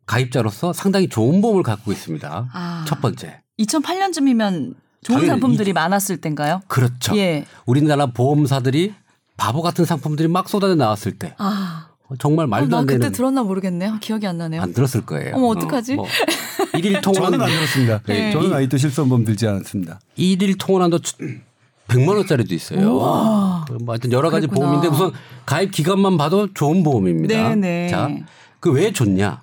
[0.06, 2.48] 가입자로서 상당히 좋은 보험을 갖고 있습니다.
[2.52, 2.84] 아.
[2.86, 3.40] 첫 번째.
[3.58, 6.60] 2008년쯤이면 좋은 상품들이 많았을 땐가요?
[6.68, 7.16] 그렇죠.
[7.16, 7.44] 예.
[7.64, 8.94] 우리나라 보험사들이
[9.36, 11.85] 바보 같은 상품들이 막 쏟아져 나왔을 때 아.
[12.18, 13.98] 정말 어, 말도 나안 그때 되는 들었나 모르겠네요.
[14.00, 14.62] 기억이 안 나네요.
[14.62, 15.34] 안 들었을 거예요.
[15.34, 15.96] 어머, 어떡하지?
[15.96, 16.06] 뭐
[16.78, 18.00] 일일 통원 저는 안 들었습니다.
[18.06, 18.32] 네.
[18.32, 19.98] 저는 아직도 실손보험 들지 않았습니다.
[20.16, 20.98] 일일 통원한도
[21.88, 22.92] 100만 원짜리도 있어요.
[22.94, 23.64] 우와.
[23.68, 24.70] 그뭐 하여튼 여러 가지 그랬구나.
[24.72, 25.12] 보험인데 우선
[25.46, 27.34] 가입 기간만 봐도 좋은 보험입니다.
[27.54, 27.88] 네네.
[27.88, 28.10] 자,
[28.60, 29.42] 그 왜 좋냐?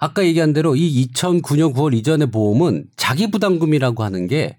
[0.00, 4.56] 아까 얘기한 대로 이 2009년 9월 이전의 보험은 자기 부담금이라고 하는 게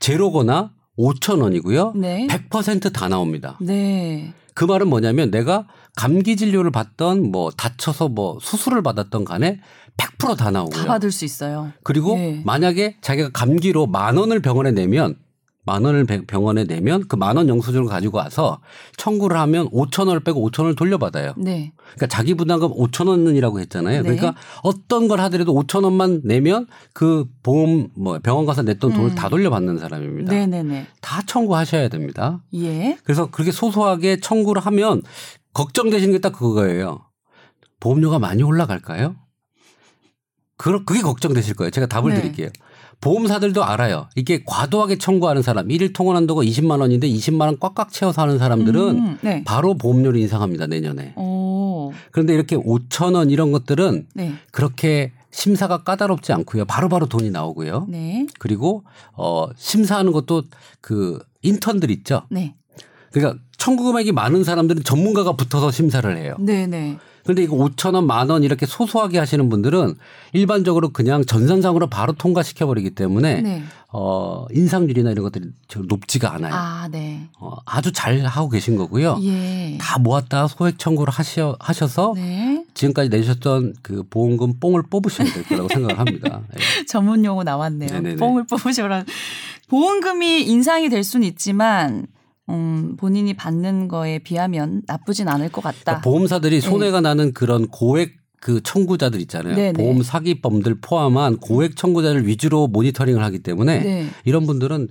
[0.00, 1.92] 제로거나 5천 원이고요.
[1.96, 2.26] 네.
[2.28, 3.56] 100%다 나옵니다.
[3.60, 4.32] 네.
[4.54, 5.66] 그 말은 뭐냐면 내가
[5.98, 9.58] 감기 진료를 받던 뭐 다쳐서 뭐 수술을 받았던 간에
[9.96, 10.80] 100%다 나오고요.
[10.82, 11.72] 다 받을 수 있어요.
[11.82, 12.40] 그리고 예.
[12.44, 15.16] 만약에 자기가 감기로 만 원을 병원에 내면
[15.66, 18.60] 만 원을 배- 병원에 내면 그 만 원 영수증을 가지고 와서
[18.96, 21.34] 청구를 하면 5천 원을 빼고 5천 원을 돌려받아요.
[21.36, 21.72] 네.
[21.94, 23.96] 그러니까 자기 부담금 5천 원이라고 했잖아요.
[24.00, 24.02] 네.
[24.02, 29.14] 그러니까 어떤 걸 하더라도 5천 원만 내면 그 보험 뭐 병원 가서 냈던 돈을 음.
[29.14, 30.32] 다 돌려받는 사람입니다.
[30.32, 30.86] 네네네.
[31.02, 32.40] 다 청구하셔야 됩니다.
[32.54, 32.96] 예.
[33.04, 35.02] 그래서 그렇게 소소하게 청구를 하면
[35.54, 37.00] 걱정되시는 게 딱 그거예요.
[37.80, 39.16] 보험료가 많이 올라갈까요?
[40.56, 41.70] 그 그게 걱정되실 거예요.
[41.70, 42.20] 제가 답을 네.
[42.20, 42.48] 드릴게요.
[43.00, 44.08] 보험사들도 알아요.
[44.16, 48.80] 이게 과도하게 청구하는 사람, 일일 통원 한도가 20만 원인데 20만 원 꽉꽉 채워서 하는 사람들은
[48.98, 49.44] 음, 네.
[49.44, 51.14] 바로 보험료를 인상합니다 내년에.
[51.16, 51.92] 오.
[52.10, 54.34] 그런데 이렇게 5천 원 이런 것들은 네.
[54.50, 56.64] 그렇게 심사가 까다롭지 않고요.
[56.64, 57.86] 바로바로 돈이 나오고요.
[57.88, 58.26] 네.
[58.40, 58.82] 그리고
[59.12, 60.42] 어 심사하는 것도
[60.80, 62.22] 그 인턴들 있죠.
[62.30, 62.56] 네.
[63.12, 66.36] 그러니까 청구 금액이 많은 사람들은 전문가가 붙어서 심사를 해요.
[66.38, 66.98] 네네.
[67.24, 69.96] 그런데 이거 5천 원, 만 원 이렇게 소소하게 하시는 분들은
[70.32, 73.62] 일반적으로 그냥 전산상으로 바로 통과시켜 버리기 때문에 네.
[73.92, 76.54] 어 인상률이나 이런 것들이 저 높지가 않아요.
[76.54, 77.28] 아, 네.
[77.38, 79.18] 어, 아주 잘 하고 계신 거고요.
[79.22, 79.76] 예.
[79.78, 82.64] 다 모았다 소액 청구를 하셔 하셔서 네.
[82.72, 86.40] 지금까지 내셨던 그 보험금 뽕을 뽑으시면 될 거라고 생각을 합니다.
[86.80, 86.86] 예.
[86.86, 87.90] 전문 용어 나왔네요.
[87.90, 88.16] 네네네.
[88.16, 89.04] 뽕을 뽑으셔라.
[89.68, 92.06] 보험금이 인상이 될 수는 있지만
[92.50, 95.78] 음, 본인이 받는 거에 비하면 나쁘진 않을 것 같다.
[95.84, 99.56] 그러니까 보험사들이 손해가 나는 그런 고액 그 청구자들 있잖아요.
[99.56, 99.72] 네네.
[99.72, 104.06] 보험 사기범들 포함한 고액 청구자를 위주로 모니터링을 하기 때문에 네.
[104.24, 104.88] 이런 분들은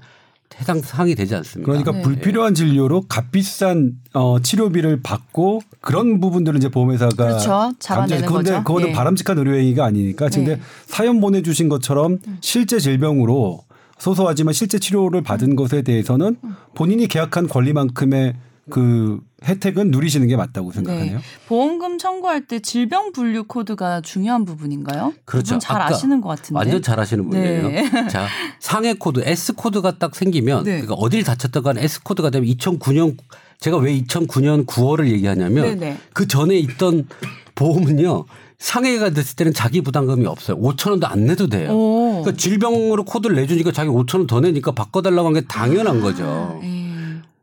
[0.60, 1.65] 해당 사항이 되지 않습니다.
[1.72, 2.02] 그러니까 네.
[2.02, 7.72] 불필요한 진료로 값비싼 어, 치료비를 받고 그런 부분들은 이제 보험회사가 그렇죠.
[7.80, 8.63] 잡아내는 감정- 근데 거죠.
[8.63, 8.91] 그거는 예.
[8.93, 10.62] 바람직한 의료행위가 아니니까 근데 네.
[10.86, 13.62] 사연 보내주신 것처럼 실제 질병으로
[13.99, 16.38] 소소하지만 실제 치료를 받은 것에 대해서는
[16.75, 18.36] 본인이 계약한 권리만큼의
[18.69, 21.17] 그 혜택은 누리시는 게 맞다고 생각하네요.
[21.17, 21.23] 네.
[21.47, 25.13] 보험금 청구할 때 질병 분류 코드가 중요한 부분인가요?
[25.25, 25.57] 그렇죠.
[25.57, 26.57] 잘 아시는 것 같은데.
[26.57, 27.67] 완전 잘하시는 분이에요.
[27.69, 28.07] 네.
[28.10, 28.27] 자
[28.60, 30.71] 상해 코드 S 코드가 딱 생기면 네.
[30.81, 33.15] 그러니까 어딜 다쳤던 간에 S 코드가 되면 2009년
[33.60, 35.97] 제가 왜 2009년 9월을 얘기하냐면 네네.
[36.13, 37.07] 그 전에 있던
[37.55, 38.25] 보험은요
[38.60, 40.57] 상해가 됐을 때는 자기 부담금이 없어요.
[40.60, 41.71] 5천 원도 안 내도 돼요.
[41.71, 42.07] 오.
[42.21, 46.60] 그러니까 질병으로 코드를 내주니까 자기 5천 원 더 내니까 바꿔달라고 한 게 당연한 거죠.
[46.63, 46.88] 예.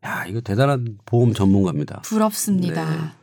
[0.04, 2.02] 야 이거 대단한 보험 전문가입니다.
[2.02, 3.14] 부럽습니다.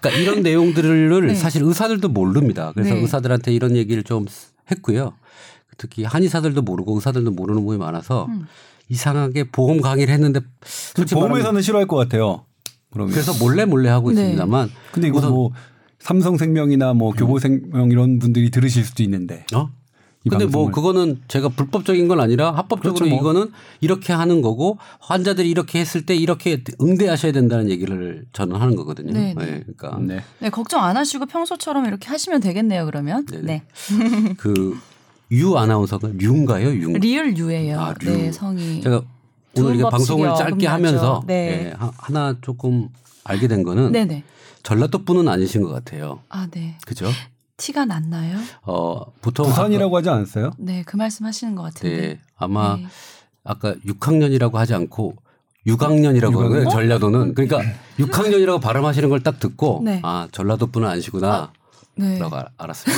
[0.00, 1.34] 그러니까 이런 내용들을 네.
[1.34, 2.72] 사실 의사들도 모릅니다.
[2.74, 3.00] 그래서 네.
[3.00, 4.26] 의사들한테 이런 얘기를 좀
[4.70, 5.12] 했고요.
[5.78, 8.46] 특히 한의사들도 모르고 의사들도 모르는 부분이 많아서 음.
[8.88, 12.44] 이상하게 보험 강의를 했는데 솔직히 보험회사는 싫어할 것 같아요.
[12.92, 14.22] 그러면 그래서 몰래 몰래 하고 네.
[14.22, 15.50] 있습니다만 근데 이거 뭐
[15.98, 17.16] 삼성생명이나 뭐 음.
[17.16, 19.44] 교보생명 이런 분들이 들으실 수도 있는데.
[19.54, 19.70] 어?
[20.26, 20.70] 이 근데 뭐.
[20.70, 23.20] 그거는 제가 불법적인 건 아니라 합법적으로 그렇죠, 뭐.
[23.20, 29.12] 이거는 이렇게 하는 거고 환자들이 이렇게 했을 때 이렇게 응대하셔야 된다는 얘기를 저는 하는 거거든요.
[29.12, 29.62] 네, 네.
[29.64, 30.20] 그러니까 네.
[30.40, 33.24] 네, 걱정 안 하시고 평소처럼 이렇게 하시면 되겠네요, 그러면.
[33.26, 33.42] 네네.
[33.44, 33.62] 네.
[34.36, 34.78] 그
[35.32, 36.68] 유 아나운서가 류인가요?
[36.68, 36.92] 유.
[36.98, 37.80] 리을 유예요.
[37.80, 38.12] 아, 류.
[38.12, 38.80] 네, 성이.
[38.80, 39.02] 제가
[39.58, 40.66] 오늘 이게 두음 방송을 짧게.
[40.68, 41.66] 하면서 네.
[41.70, 42.88] 예, 하- 하나 조금
[43.24, 44.22] 알게 된 거는 네네.
[44.62, 46.20] 전라도 분은 아니신 것 같아요.
[46.28, 46.78] 아, 네.
[46.86, 47.06] 그죠?
[47.56, 48.38] 티가 났나요?
[48.62, 50.52] 어, 보통 부산이라고 하지 않았어요?
[50.58, 51.96] 네, 그 말씀 하시는 것 같은데.
[52.14, 52.86] 네, 아마 네.
[53.44, 55.14] 아까 6학년이라고 하지 않고
[55.66, 56.68] 6학년이라고 하거든요.
[56.68, 56.70] 어?
[56.70, 57.60] 전라도는 그러니까
[57.98, 60.00] 6학년이라고 발음하시는 걸 딱 듣고 네.
[60.04, 61.50] 아 전라도 분은 아니시구나라고
[61.96, 62.20] 네.
[62.20, 62.94] 알- 알았어요.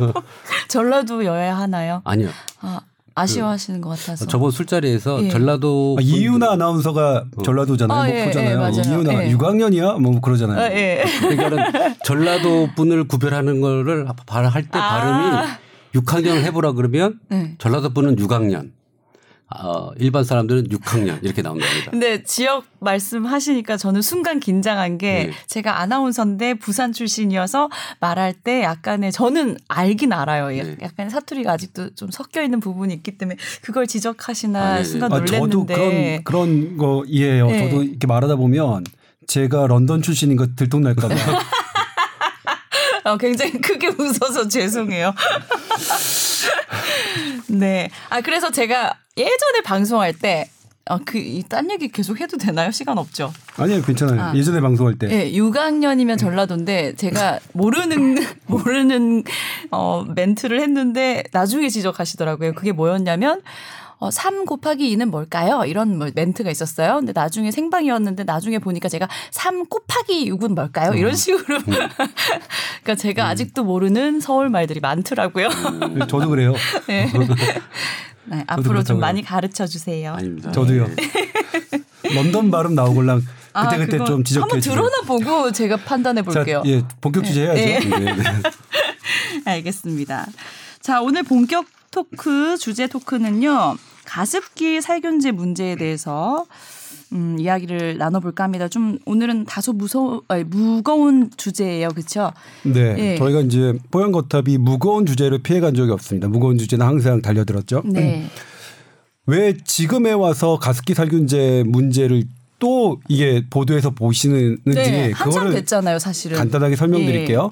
[0.68, 2.00] 전라도 여야 하나요?
[2.04, 2.30] 아니요.
[2.60, 2.80] 아,
[3.14, 4.26] 아쉬워하시는 것 같아서.
[4.26, 5.28] 저번 술자리에서 예.
[5.28, 7.98] 전라도 아, 이유나 아나운서가 전라도잖아요.
[7.98, 8.50] 아, 예, 목포잖아요.
[8.50, 8.82] 예, 맞아요.
[8.86, 9.32] 이유나 예.
[9.32, 10.00] 6학년이야?
[10.00, 10.58] 뭐 그러잖아요.
[10.60, 11.04] 아, 예.
[11.20, 15.00] 그러니까는 전라도 분을 구별하는 거를 할때 아.
[15.00, 15.48] 발음이
[15.94, 17.54] 6학년을 해보라 그러면 네.
[17.58, 18.70] 전라도 분은 6학년,
[19.60, 21.90] 어, 일반 사람들은 6학년 이렇게 나온답니다.
[21.90, 25.32] 근데 지역 말씀하시니까 저는 순간 긴장한 게 네.
[25.46, 30.48] 제가 아나운서인데 부산 출신이어서 말할 때 약간의 저는 알긴 알아요.
[30.48, 30.76] 네.
[30.82, 34.84] 약간 사투리가 아직도 좀 섞여 있는 부분이 있기 때문에 그걸 지적하시나 아, 네네.
[34.84, 35.74] 순간 아, 놀랐는데.
[35.74, 37.46] 저도 그런 그런 거 이해해요.
[37.46, 37.68] 네.
[37.68, 38.84] 저도 이렇게 말하다 보면
[39.26, 41.14] 제가 런던 출신인 거 들통날까봐.
[43.04, 45.12] 어, 굉장히 크게 웃어서 죄송해요.
[47.48, 47.90] 네.
[48.10, 50.48] 아, 그래서 제가 예전에 방송할 때,
[50.86, 52.70] 아, 그, 이 딴 얘기 계속 해도 되나요?
[52.70, 53.32] 시간 없죠?
[53.56, 54.20] 아니에요, 괜찮아요.
[54.20, 54.34] 아.
[54.34, 55.08] 예전에 방송할 때.
[55.10, 59.22] 예, 6학년이면 전라도인데 제가 모르는 모르는
[59.70, 62.54] 어 멘트를 했는데 나중에 지적하시더라고요.
[62.54, 63.42] 그게 뭐였냐면
[64.02, 65.62] 어, 3 곱하기 2는 뭘까요?
[65.64, 66.96] 이런 뭐 멘트가 있었어요.
[66.96, 70.92] 근데 나중에 생방이었는데 나중에 보니까 제가 3 곱하기 6은 뭘까요?
[70.94, 71.60] 이런 식으로.
[71.62, 75.48] 그러니까 제가 아직도 모르는 서울 말들이 많더라고요.
[76.08, 76.52] 저도 그래요.
[76.88, 77.12] 네.
[78.24, 79.00] 네, 앞으로 좀 그렇다고요.
[79.00, 80.14] 많이 가르쳐 주세요.
[80.14, 80.50] 아닙니다.
[80.50, 80.88] 저도요.
[80.88, 80.96] 네.
[82.12, 84.74] 런던 발음 나오걸랑 아, 그때 그때 그거 좀 지적해 한번 주세요.
[84.74, 86.64] 들어나 보고 제가 판단해 자, 볼게요.
[86.66, 87.60] 예, 본격 주제 해야죠.
[87.60, 87.78] 예.
[87.78, 88.22] 네, 네.
[89.46, 90.26] 알겠습니다.
[90.80, 93.76] 자, 오늘 본격 토크 주제 토크는요.
[94.12, 96.44] 가습기 살균제 문제에 대해서
[97.12, 98.68] 음, 이야기를 나눠볼까 합니다.
[98.68, 102.30] 좀 오늘은 다소 무서 아니, 무거운 주제예요, 그렇죠?
[102.62, 103.16] 네, 예.
[103.16, 106.28] 저희가 이제 뽀얀 거탑이 무거운 주제를 피해간 적이 없습니다.
[106.28, 107.84] 무거운 주제는 항상 달려들었죠.
[107.86, 108.26] 네,
[109.26, 112.24] 왜 지금에 와서 가습기 살균제 문제를
[112.58, 116.36] 또 이게 보도에서 보시는지 네, 한참 됐잖아요, 사실은.
[116.36, 117.50] 간단하게 설명드릴게요.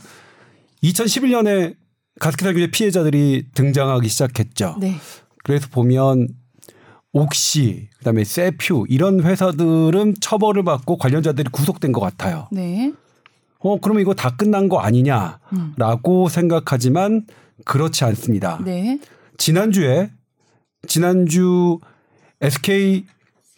[0.85, 1.77] 2011년에
[2.19, 4.77] 가습기 살균제 피해자들이 등장하기 시작했죠.
[4.79, 4.97] 네,
[5.43, 6.29] 그래서 보면
[7.13, 12.49] 옥시, 그다음에 세퓨 이런 회사들은 처벌을 받고 관련자들이 구속된 것 같아요.
[12.53, 12.93] 네,
[13.59, 17.27] 어, 그러면 이거 다 끝난 거 아니냐라고 생각하지만
[17.65, 18.61] 그렇지 않습니다.
[18.65, 19.01] 네,
[19.39, 20.11] 지난주에
[20.87, 21.79] 지난주
[22.41, 23.07] SK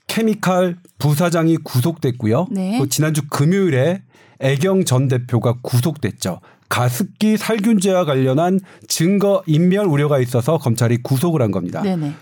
[0.06, 2.48] 케미칼 부사장이 구속됐고요.
[2.50, 2.78] 네.
[2.78, 4.02] 또 지난주 금요일에
[4.40, 6.40] 애경 전 대표가 구속됐죠.
[6.68, 11.82] 가습기 살균제와 관련한 증거 인멸 우려가 있어서 검찰이 구속을 한 겁니다.
[11.82, 12.12] 네, 네.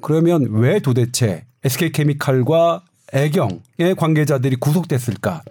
[0.00, 5.42] 그러면 왜 도대체 SK 케미칼과 애경의 관계자들이 구속됐을까?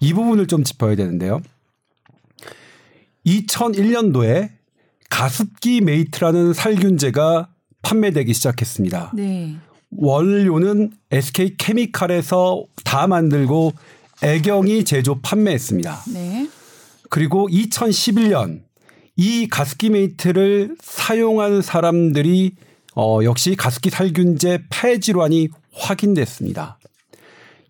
[0.00, 1.40] 이 부분을 좀 짚어야 되는데요.
[3.26, 4.50] 2001년도에
[5.10, 7.48] 가습기 메이트라는 살균제가
[7.82, 9.12] 판매되기 시작했습니다.
[9.14, 9.56] 네.
[9.90, 13.72] 원료는 SK 케미칼에서 다 만들고
[14.22, 16.04] 애경이 제조 판매했습니다.
[16.12, 16.48] 네.
[17.10, 18.62] 그리고 2011년
[19.16, 22.54] 이 가습기 메이트를 사용한 사람들이
[22.96, 26.78] 어, 역시 가습기 살균제 폐 질환이 확인됐습니다.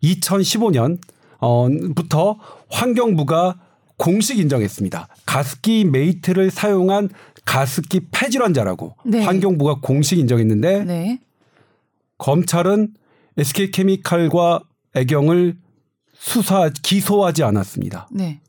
[0.03, 0.99] 2015년
[1.39, 2.39] 어부터
[2.71, 3.61] 환경부가
[3.97, 5.09] 공식 인정했습니다.
[5.27, 7.11] 가습기 메이트를 사용한
[7.45, 9.23] 가습기 폐질환자라고 네.
[9.23, 11.21] 환경부가 공식 인정했는데 네.
[12.19, 12.95] 검찰은
[13.37, 14.61] SK 케미칼과
[14.95, 15.57] 애경을
[16.15, 18.09] 수사 기소하지 않았습니다.
[18.13, 18.41] 네.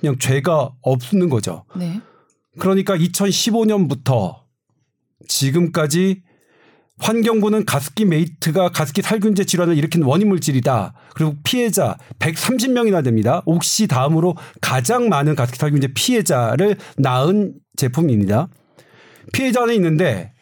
[0.00, 1.64] 그냥 죄가 없는 거죠.
[1.76, 2.00] 네.
[2.58, 4.43] 그러니까 2015년부터
[5.28, 6.22] 지금까지
[6.98, 10.94] 환경부는 가습기 메이트가 가습기 살균제 질환을 일으킨 원인 물질이다.
[11.14, 13.42] 그리고 피해자 130명이나 됩니다.
[13.46, 18.48] 옥시 다음으로 가장 많은 가습기 살균제 피해자를 낳은 제품입니다.
[19.32, 20.32] 피해자는 있는데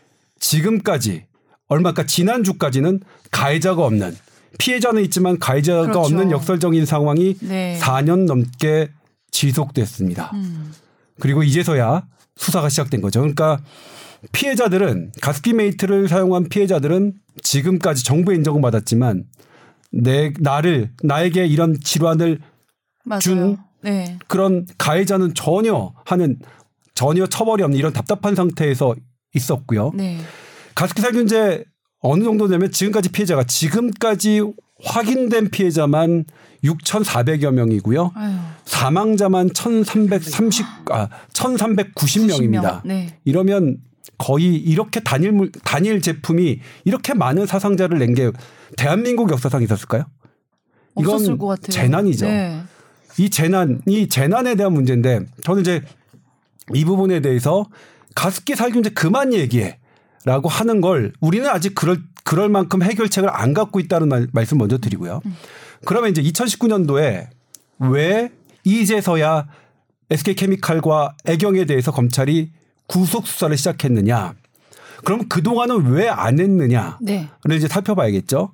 [0.41, 1.25] 지금까지
[1.69, 4.15] 얼마까 지난주까지는 가해자가 없는
[4.59, 6.01] 피해자는 있지만 가해자가 그렇죠.
[6.01, 7.79] 없는 역설적인 상황이 네.
[7.81, 8.91] 4년 넘게
[9.31, 10.31] 지속됐습니다.
[10.35, 10.73] 음.
[11.19, 13.21] 그리고 이제서야 수사가 시작된 거죠.
[13.21, 13.61] 그러니까
[14.31, 19.25] 피해자들은 가습기 메이트를 사용한 피해자들은 지금까지 정부의 인정은 받았지만
[19.93, 22.39] 내 나를 나에게 이런 질환을
[23.05, 23.21] 맞아요.
[23.21, 24.19] 준 네.
[24.29, 26.39] 그런 가해자는 전혀 하는
[26.95, 28.95] 전혀 처벌이 없는 이런 답답한 상태에서
[29.35, 29.93] 있었고요.
[29.95, 30.19] 네.
[30.75, 31.65] 가습기 살균제
[32.01, 34.43] 어느 정도 되면 지금까지 피해자가 지금까지
[34.85, 36.25] 확인된 피해자만
[36.65, 38.13] 6,400여 명이고요.
[38.15, 38.35] 아유.
[38.65, 42.83] 사망자만 1,330, 아, 1,390명입니다.
[42.85, 43.19] 네.
[43.25, 43.79] 이러면
[44.23, 48.31] 거의 이렇게 단일 물, 단일 제품이 이렇게 많은 사상자를 낸 게
[48.77, 50.05] 대한민국 역사상 있었을까요?
[50.99, 51.71] 이건 없었을 것 같아요.
[51.71, 52.27] 재난이죠.
[52.27, 52.63] 네.
[53.19, 55.83] 이 재난, 이 재난에 대한 문제인데 저는 이제
[56.73, 57.67] 이 부분에 대해서
[58.15, 59.79] 가습기 살균제 그만 얘기해.
[60.25, 64.79] 라고 하는 걸 우리는 아직 그럴, 그럴 만큼 해결책을 안 갖고 있다는 말, 말씀 먼저
[64.79, 65.21] 드리고요.
[65.85, 67.27] 그러면 이제 2019년도에
[67.81, 68.31] 왜
[68.63, 69.49] 이제서야
[70.11, 72.53] SK 케미칼과 애경에 대해서 검찰이
[72.87, 74.35] 구속 수사를 시작했느냐.
[75.05, 76.99] 그럼 그동안은 왜 안 했느냐.
[77.01, 77.29] 네.
[77.45, 78.53] 를 이제 살펴봐야겠죠.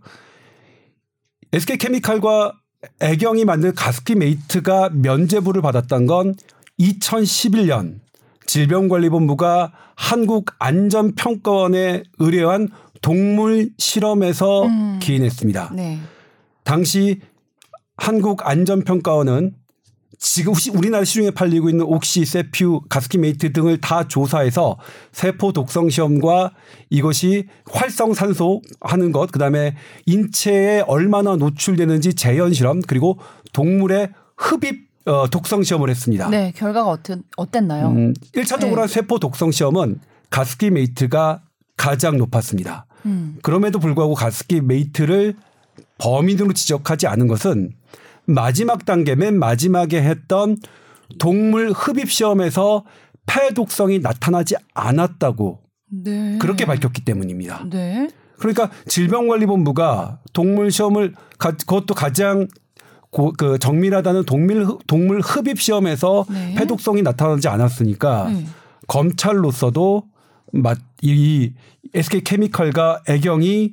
[1.52, 2.52] SK 케미칼과
[3.00, 6.34] 애경이 만든 가습기 메이트가 면제부를 받았던 건
[6.78, 7.98] 2011년
[8.46, 12.68] 질병관리본부가 한국안전평가원에 의뢰한
[13.02, 14.98] 동물 실험에서 음.
[15.02, 15.72] 기인했습니다.
[15.74, 15.98] 네.
[16.64, 17.20] 당시
[17.96, 19.54] 한국안전평가원은
[20.18, 24.76] 지금 혹시 우리나라 시중에 팔리고 있는 옥시, 세퓨, 가습기메이트 등을 다 조사해서
[25.12, 26.52] 세포 독성 시험과
[26.90, 29.76] 이것이 활성 산소 하는 것, 그다음에
[30.06, 33.18] 인체에 얼마나 노출되는지 재현 실험, 그리고
[33.52, 36.28] 동물의 흡입 어, 독성 시험을 했습니다.
[36.28, 36.52] 네.
[36.54, 37.88] 결과가 어땠, 어땠나요?
[37.88, 38.80] 음, 1차적으로 네.
[38.80, 41.42] 한 세포 독성 시험은 가습기 메이트가
[41.78, 42.86] 가장 높았습니다.
[43.06, 43.38] 음.
[43.42, 45.34] 그럼에도 불구하고 가습기 메이트를
[45.96, 47.72] 범인으로 지적하지 않은 것은
[48.38, 50.56] 마지막 단계 맨 마지막에 했던
[51.18, 52.84] 동물 흡입 시험에서
[53.26, 55.60] 폐 독성이 나타나지 않았다고
[55.90, 56.36] 네.
[56.38, 57.64] 그렇게 밝혔기 때문입니다.
[57.70, 58.10] 네.
[58.38, 62.46] 그러니까 질병관리본부가 동물 시험을 가, 그것도 가장
[63.10, 66.54] 고, 그 정밀하다는 동물 흡- 동물 흡입 시험에서 네.
[66.54, 68.44] 폐독성이 나타나지 않았으니까 네.
[68.86, 70.04] 검찰로서도
[70.52, 71.52] 마- 이
[71.94, 73.72] SK 케미칼과 애경이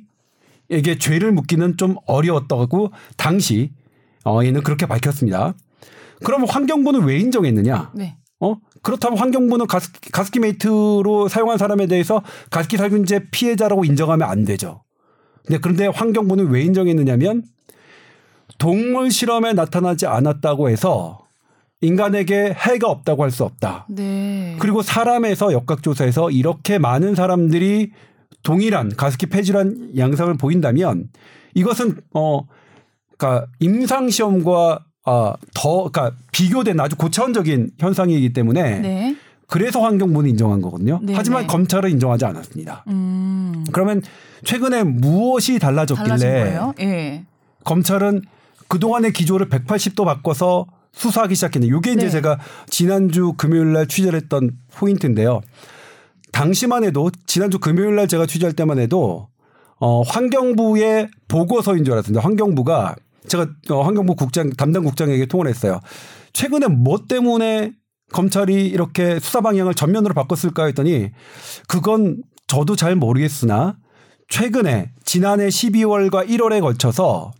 [0.70, 3.70] 에게 죄를 묻기는 좀 어려웠다고 당시
[4.26, 5.54] 어 얘는 그렇게 밝혔습니다.
[6.24, 7.92] 그러면 환경부는 왜 인정했느냐?
[7.94, 8.16] 네.
[8.40, 8.56] 어?
[8.82, 14.82] 그렇다면 환경부는 가스, 가습기 메이트로 사용한 사람에 대해서 가습기 살균제 피해자라고 인정하면 안 되죠.
[15.46, 17.44] 근데 그런데 환경부는 왜 인정했느냐면
[18.58, 21.20] 동물 실험에 나타나지 않았다고 해서
[21.82, 23.86] 인간에게 해가 없다고 할 수 없다.
[23.90, 24.56] 네.
[24.58, 27.92] 그리고 사람에서 역학조사에서 이렇게 많은 사람들이
[28.42, 31.08] 동일한 가습기 폐질환 양상을 보인다면
[31.54, 32.40] 이것은 어
[33.16, 39.16] 그러니까 임상 시험과 아더 그러니까 비교된 아주 고차원적인 현상이기 때문에 네.
[39.48, 40.98] 그래서 환경부는 인정한 거거든요.
[41.02, 41.46] 네, 하지만 네.
[41.46, 42.84] 검찰은 인정하지 않았습니다.
[42.88, 43.64] 음.
[43.72, 44.02] 그러면
[44.44, 46.58] 최근에 무엇이 달라졌길래?
[46.80, 47.24] 예.
[47.64, 48.22] 검찰은
[48.68, 52.10] 그동안의 기조를 180도 바꿔서 수사하기 시작했는데 이게 이제 네.
[52.10, 55.40] 제가 지난주 금요일 날 취재를 했던 포인트인데요.
[56.32, 59.28] 당시만 해도 지난주 금요일 날 제가 취재할 때만 해도
[59.78, 62.24] 어 환경부의 보고서인 줄 알았습니다.
[62.24, 62.96] 환경부가
[63.28, 65.80] 제가 어 환경부 국장 담당 국장에게 통화를 했어요.
[66.32, 67.72] 최근에 뭐 때문에
[68.12, 71.10] 검찰이 이렇게 수사 방향을 전면으로 바꿨을까 했더니
[71.68, 73.76] 그건 저도 잘 모르겠으나
[74.28, 77.32] 최근에 지난해 12월과 1월에 걸쳐서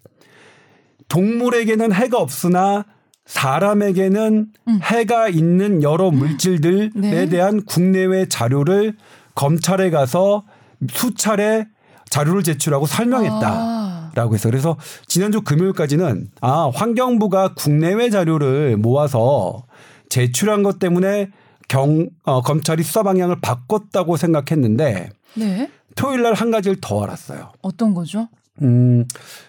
[1.09, 2.85] 동물에게는 해가 없으나
[3.27, 4.47] 사람에게는
[4.83, 7.27] 해가 있는 여러 물질들에 네.
[7.29, 8.97] 대한 국내외 자료를
[9.35, 10.45] 검찰에 가서
[10.89, 11.67] 수차례
[12.11, 13.41] 자료를 제출하고 설명했다.
[13.43, 13.86] 아.
[14.17, 14.77] 라고 해서 그래서
[15.07, 19.67] 지난주 금요일까지는 아 환경부가 국내외 자료를 모아서
[20.09, 21.29] 제출한 것 때문에
[21.69, 25.71] 경 어, 검찰이 수사 방향을 바꿨다고 생각했는데 네.
[25.97, 27.53] 토요일 날 한 가지를 더 알았어요.
[27.61, 28.29] 어떤 거죠?
[28.63, 29.05] 음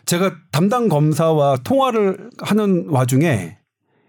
[0.05, 3.57] 제가 담당 검사와 통화를 하는 와중에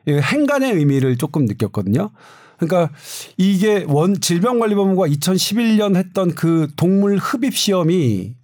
[0.09, 2.11] 이 행간의 의미를 조금 느꼈거든요.
[2.59, 2.93] 그러니까
[3.37, 8.35] 이게 원 질병관리본부가 2011년 했던 그 동물 흡입 시험이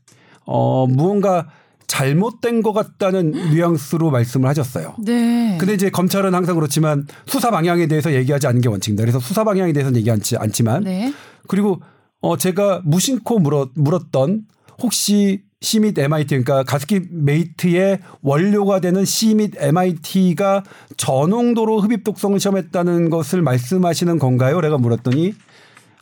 [0.47, 1.49] 어 무언가
[1.87, 4.95] 잘못된 것 같다는 뉘앙스로 말씀을 하셨어요.
[4.99, 5.57] 네.
[5.59, 9.03] 근데 이제 검찰은 항상 그렇지만 수사 방향에 대해서 얘기하지 않는 게 원칙입니다.
[9.03, 11.13] 그래서 수사 방향에 대해서는 얘기하지 않지만 네.
[11.47, 11.81] 그리고
[12.21, 14.43] 어 제가 무심코 물었, 물었던
[14.83, 20.63] 혹시 C 및 MIT 그러니까 가습기 메이트의 원료가 되는 C 및 MIT가
[20.97, 24.61] 저농도로 흡입 독성을 시험했다는 것을 말씀하시는 건가요?
[24.61, 25.35] 내가 물었더니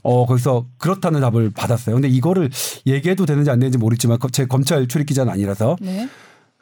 [0.02, 1.94] 어 거기서 그렇다는 답을 받았어요.
[1.94, 2.50] 근데 이거를
[2.86, 6.08] 얘기해도 되는지 안 되는지 모르겠지만 제 검찰 출입 기자는 아니라서 네.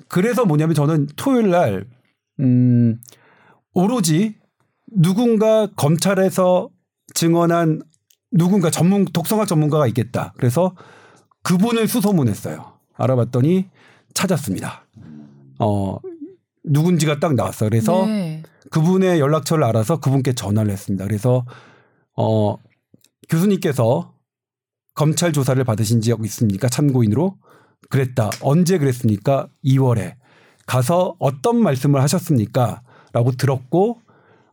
[0.09, 1.87] 그래서 뭐냐면 저는 토요일 날,
[2.41, 3.01] 음,
[3.73, 4.35] 오로지
[4.91, 6.69] 누군가 검찰에서
[7.15, 7.83] 증언한
[8.33, 10.35] 누군가 전문, 독성학 전문가가 있겠다.
[10.37, 10.75] 그래서
[11.43, 12.73] 그분을 수소문했어요.
[12.95, 13.69] 알아봤더니
[14.15, 14.87] 찾았습니다.
[15.59, 15.99] 어,
[16.65, 17.71] 누군지가 딱 나왔어요.
[17.71, 18.43] 그래서 네.
[18.71, 21.07] 그분의 연락처를 알아서 그분께 전화를 했습니다.
[21.07, 21.45] 그래서
[22.17, 22.57] 어
[23.31, 24.13] 교수님께서
[24.95, 26.69] 검찰 조사를 받으신 적 있습니까?
[26.69, 27.37] 참고인으로
[27.89, 28.31] 그랬다.
[28.43, 29.49] 언제 그랬습니까?
[29.65, 30.17] 2월에
[30.67, 32.83] 가서 어떤 말씀을 하셨습니까?
[33.13, 34.01] 라고 들었고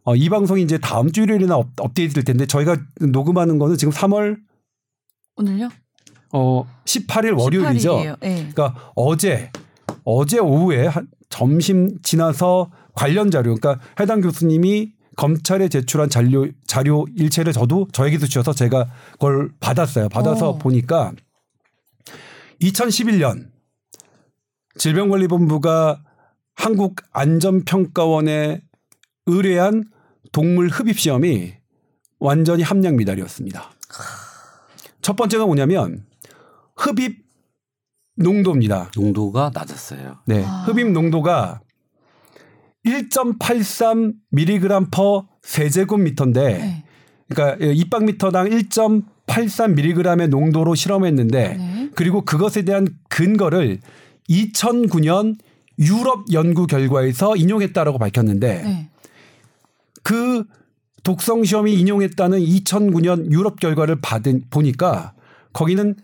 [0.03, 3.91] 어, 이 방송이 이제 다음 주 일요일이나 업, 업데이트 될 텐데 저희가 녹음하는 거는 지금
[3.91, 4.37] 3월
[5.35, 5.69] 오늘요?
[6.31, 7.97] 어 18일 월요일이죠.
[7.97, 8.19] 18일이에요.
[8.21, 8.49] 네.
[8.51, 9.51] 그러니까 어제
[10.03, 17.51] 어제 오후에 한 점심 지나서 관련 자료 그러니까 해당 교수님이 검찰에 제출한 자료 자료 일체를
[17.51, 20.09] 저도 저에게도 주셔서 제가 그걸 받았어요.
[20.09, 20.57] 받아서 오.
[20.57, 21.11] 보니까
[22.61, 23.49] 2011년
[24.77, 26.03] 질병관리본부가
[26.55, 28.61] 한국 안전평가원에
[29.25, 29.83] 의뢰한
[30.31, 31.55] 동물 흡입 시험이
[32.19, 33.71] 완전히 함량 미달이었습니다.
[35.01, 36.05] 첫 번째가 뭐냐면
[36.75, 37.25] 흡입
[38.15, 38.91] 농도입니다.
[38.95, 40.19] 농도가 낮았어요.
[40.25, 40.43] 네.
[40.45, 40.63] 아.
[40.67, 41.59] 흡입 농도가
[42.87, 46.83] 1.83 mg per 세제곱미터인데 네.
[47.29, 51.89] 그러니까 입방미터당 1.83 mg의 농도로 실험했는데 네.
[51.95, 53.79] 그리고 그것에 대한 근거를
[54.29, 55.35] 2009년
[55.79, 58.89] 유럽 연구 결과에서 인용했다라고 밝혔는데 네.
[60.03, 60.43] 그
[61.03, 65.13] 독성 시험이 인용했다는 2009년 유럽 결과를 받은 보니까
[65.53, 65.95] 거기는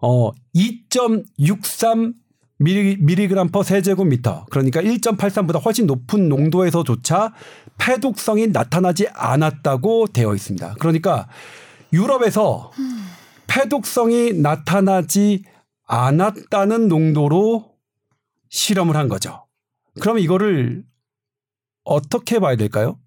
[0.00, 2.14] 어 2.63
[2.60, 7.32] 미리그램 퍼 세제곱미터 그러니까 1.83보다 훨씬 높은 농도에서조차
[7.78, 10.74] 폐독성이 나타나지 않았다고 되어 있습니다.
[10.78, 11.26] 그러니까
[11.92, 12.70] 유럽에서
[13.46, 15.42] 폐독성이 나타나지
[15.86, 17.70] 않았다는 농도로
[18.50, 19.46] 실험을 한 거죠.
[20.00, 20.84] 그럼 이거를
[21.84, 22.98] 어떻게 봐야 될까요?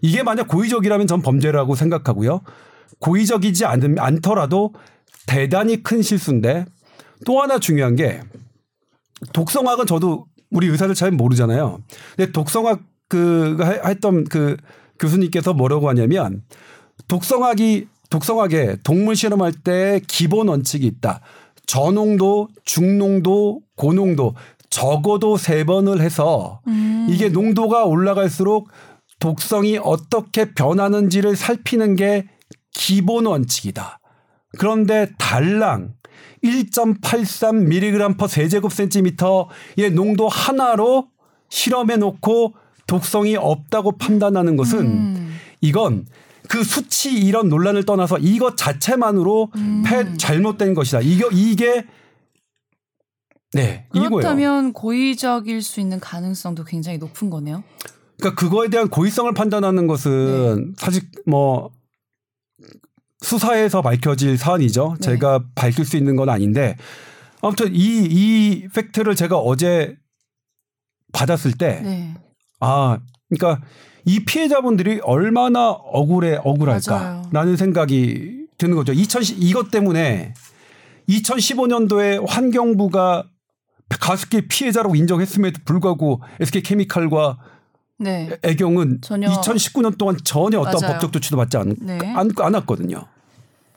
[0.00, 2.42] 이게 만약 고의적이라면 전 범죄라고 생각하고요.
[3.00, 4.72] 고의적이지 않, 않더라도
[5.26, 6.64] 대단히 큰 실수인데
[7.26, 8.20] 또 하나 중요한 게
[9.32, 11.78] 독성학은 저도 우리 의사들 잘 모르잖아요.
[12.16, 14.56] 근데 독성학 그 했던 그
[14.98, 16.42] 교수님께서 뭐라고 하냐면
[17.08, 21.20] 독성학이 독성학에 동물 실험할 때 기본 원칙이 있다.
[21.66, 24.34] 저농도, 중농도, 고농도
[24.70, 27.06] 적어도 세 번을 해서 음.
[27.10, 28.68] 이게 농도가 올라갈수록
[29.20, 32.28] 독성이 어떻게 변하는지를 살피는 게
[32.72, 33.98] 기본 원칙이다.
[34.58, 35.94] 그런데 달랑
[36.44, 41.08] 1.83mg per 세제곱센티미터의 농도 하나로
[41.48, 42.54] 실험해 놓고
[42.86, 45.36] 독성이 없다고 판단하는 것은 음.
[45.60, 46.06] 이건
[46.48, 49.82] 그 수치 이런 논란을 떠나서 이것 자체만으로 음.
[49.86, 51.00] 폐 잘못된 것이다.
[51.00, 51.86] 이게 이게
[53.52, 54.10] 네 이거예요.
[54.10, 57.62] 그렇다면 고의적일 수 있는 가능성도 굉장히 높은 거네요.
[58.18, 61.70] 그러니까 그거에 대한 고의성을 판단하는 것은 사실 뭐
[63.20, 64.94] 수사에서 밝혀질 사안이죠.
[65.00, 65.06] 네.
[65.06, 66.76] 제가 밝힐 수 있는 건 아닌데
[67.42, 67.78] 아무튼 이
[68.10, 69.96] 이 팩트를 제가 어제
[71.12, 72.14] 받았을 때 네.
[72.60, 73.64] 아, 그러니까
[74.04, 76.38] 이 피해자분들이 얼마나 억울해.
[76.42, 78.92] 억울할까라는 생각이 드는 거죠.
[78.92, 80.34] 2010 이것 때문에
[81.08, 83.24] 2015년도에 환경부가
[84.00, 87.38] 가습기 피해자라고 인정했음에도 불구하고 SK 케미칼과
[87.98, 88.30] 네.
[88.42, 90.92] 애경은 전혀- 2019년 동안 전혀 어떤 맞아요.
[90.94, 91.98] 법적 조치도 받지 않, 네.
[92.14, 93.04] 않, 않았거든요.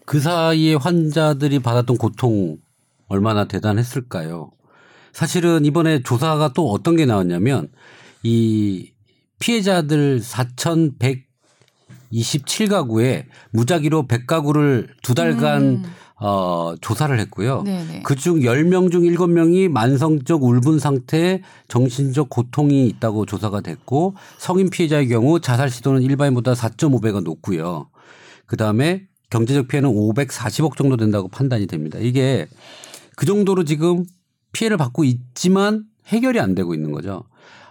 [0.05, 2.57] 그 사이에 환자들이 받았던 고통
[3.07, 4.51] 얼마나 대단했을까요?
[5.13, 7.69] 사실은 이번에 조사가 또 어떤 게 나왔냐면
[8.23, 8.91] 이
[9.39, 10.21] 피해자들
[12.11, 15.83] 4,127가구에 무작위로 100가구를 두 달간 음.
[16.23, 17.63] 어, 조사를 했고요.
[18.03, 25.39] 그중 10명 중 7명이 만성적 울분 상태에 정신적 고통이 있다고 조사가 됐고 성인 피해자의 경우
[25.39, 27.89] 자살 시도는 일반인보다 4.5배가 높고요.
[28.45, 31.97] 그다음에 경제적 피해는 540억 정도 된다고 판단이 됩니다.
[31.99, 32.47] 이게
[33.15, 34.05] 그 정도로 지금
[34.51, 37.23] 피해를 받고 있지만 해결이 안 되고 있는 거죠.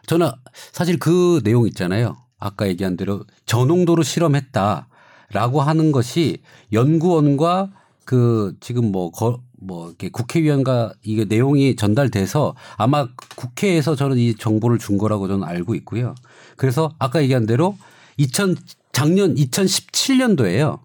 [0.07, 0.29] 저는
[0.73, 2.17] 사실 그 내용 있잖아요.
[2.41, 6.39] 아까 얘기한 대로 저농도로 실험했다라고 하는 것이
[6.73, 7.71] 연구원과
[8.11, 14.81] 그 지금 뭐, 거, 뭐, 이렇게 국회의원과 이게 내용이 전달돼서 아마 국회에서 저는 이 정보를
[14.81, 16.17] 준 거라고 저는 알고 있고요.
[16.57, 17.79] 그래서 아까 얘기한 대로
[18.17, 18.57] 2000,
[18.91, 20.81] 작년 2017년도에요.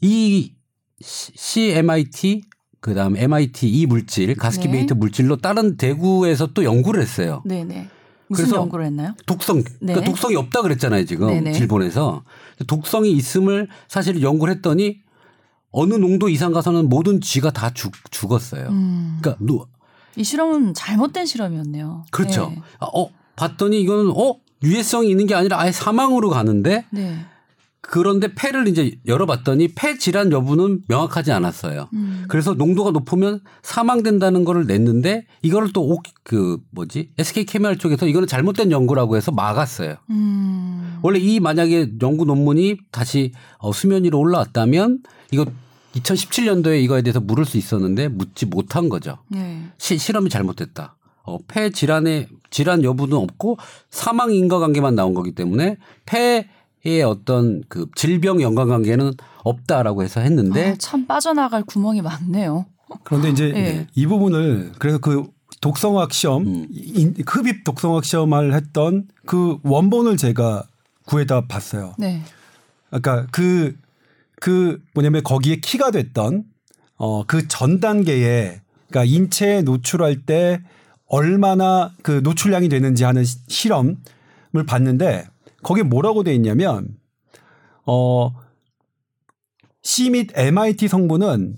[0.00, 0.54] 이
[1.02, 2.44] CMIT
[2.80, 4.78] 그 다음에 MIT 이 물질, 가스키 네.
[4.78, 7.42] 베이트 물질로 다른 대구에서 또 연구를 했어요.
[7.44, 7.90] 네네.
[8.28, 9.14] 무슨 그래서 연구를 했나요?
[9.26, 9.92] 독성, 네.
[9.92, 11.52] 그러니까 독성이 없다 그랬잖아요 지금 네네.
[11.52, 12.24] 질본에서
[12.66, 15.03] 독성이 있음을 사실 연구를 했더니
[15.74, 18.68] 어느 농도 이상 가서는 모든 쥐가 다 죽, 죽었어요.
[18.68, 19.18] 음.
[19.20, 19.66] 그러니까 노,
[20.16, 22.04] 이 실험은 잘못된 실험이었네요.
[22.10, 22.48] 그렇죠.
[22.48, 22.62] 네.
[22.78, 27.26] 아, 어 봤더니 이거는 어 유해성이 있는 게 아니라 아예 사망으로 가는데 네.
[27.80, 31.88] 그런데 폐를 이제 열어봤더니 폐 질환 여부는 명확하지 않았어요.
[31.92, 32.24] 음.
[32.28, 38.70] 그래서 농도가 높으면 사망된다는 거를 냈는데 이거를 또 그 뭐지 SK 케미칼 쪽에서 이거는 잘못된
[38.72, 39.96] 연구라고 해서 막았어요.
[40.10, 40.98] 음.
[41.02, 45.00] 원래 이 만약에 연구 논문이 다시 어, 수면 위로 올라왔다면
[45.30, 45.44] 이거
[45.96, 49.18] 2017년도에 이거에 대해서 물을 수 있었는데 묻지 못한 거죠.
[49.28, 49.62] 네.
[49.78, 50.96] 시, 실험이 잘못됐다.
[51.24, 53.56] 어, 폐 질환의 질환 여부는 없고
[53.90, 61.06] 사망 인과관계만 나온 거기 때문에 폐의 어떤 그 질병 연관관계는 없다라고 해서 했는데 아, 참
[61.06, 62.66] 빠져나갈 구멍이 많네요.
[63.04, 63.86] 그런데 이제 예.
[63.94, 65.24] 이 부분을 그래서 그
[65.60, 66.66] 독성학 시험 음.
[66.70, 70.64] 인- 흡입 독성학 시험을 했던 그 원본을 제가
[71.06, 71.94] 구해다 봤어요.
[71.98, 72.22] 네.
[72.90, 73.76] 아까 그, 그
[74.94, 76.44] 뭐냐면 거기에 키가 됐던
[76.96, 80.60] 어, 그 전 단계에 그러니까 인체에 노출할 때
[81.06, 83.96] 얼마나 그 노출량이 되는지 하는 시- 실험을
[84.66, 85.26] 봤는데
[85.62, 86.88] 거기에 뭐라고 돼 있냐면
[87.86, 88.32] 어,
[89.82, 91.56] C 및 MIT 성분은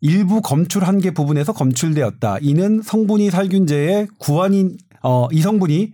[0.00, 2.38] 일부 검출 한계 부분에서 검출되었다.
[2.42, 5.92] 이는 성분이 살균제의 구안인 어, 이 성분이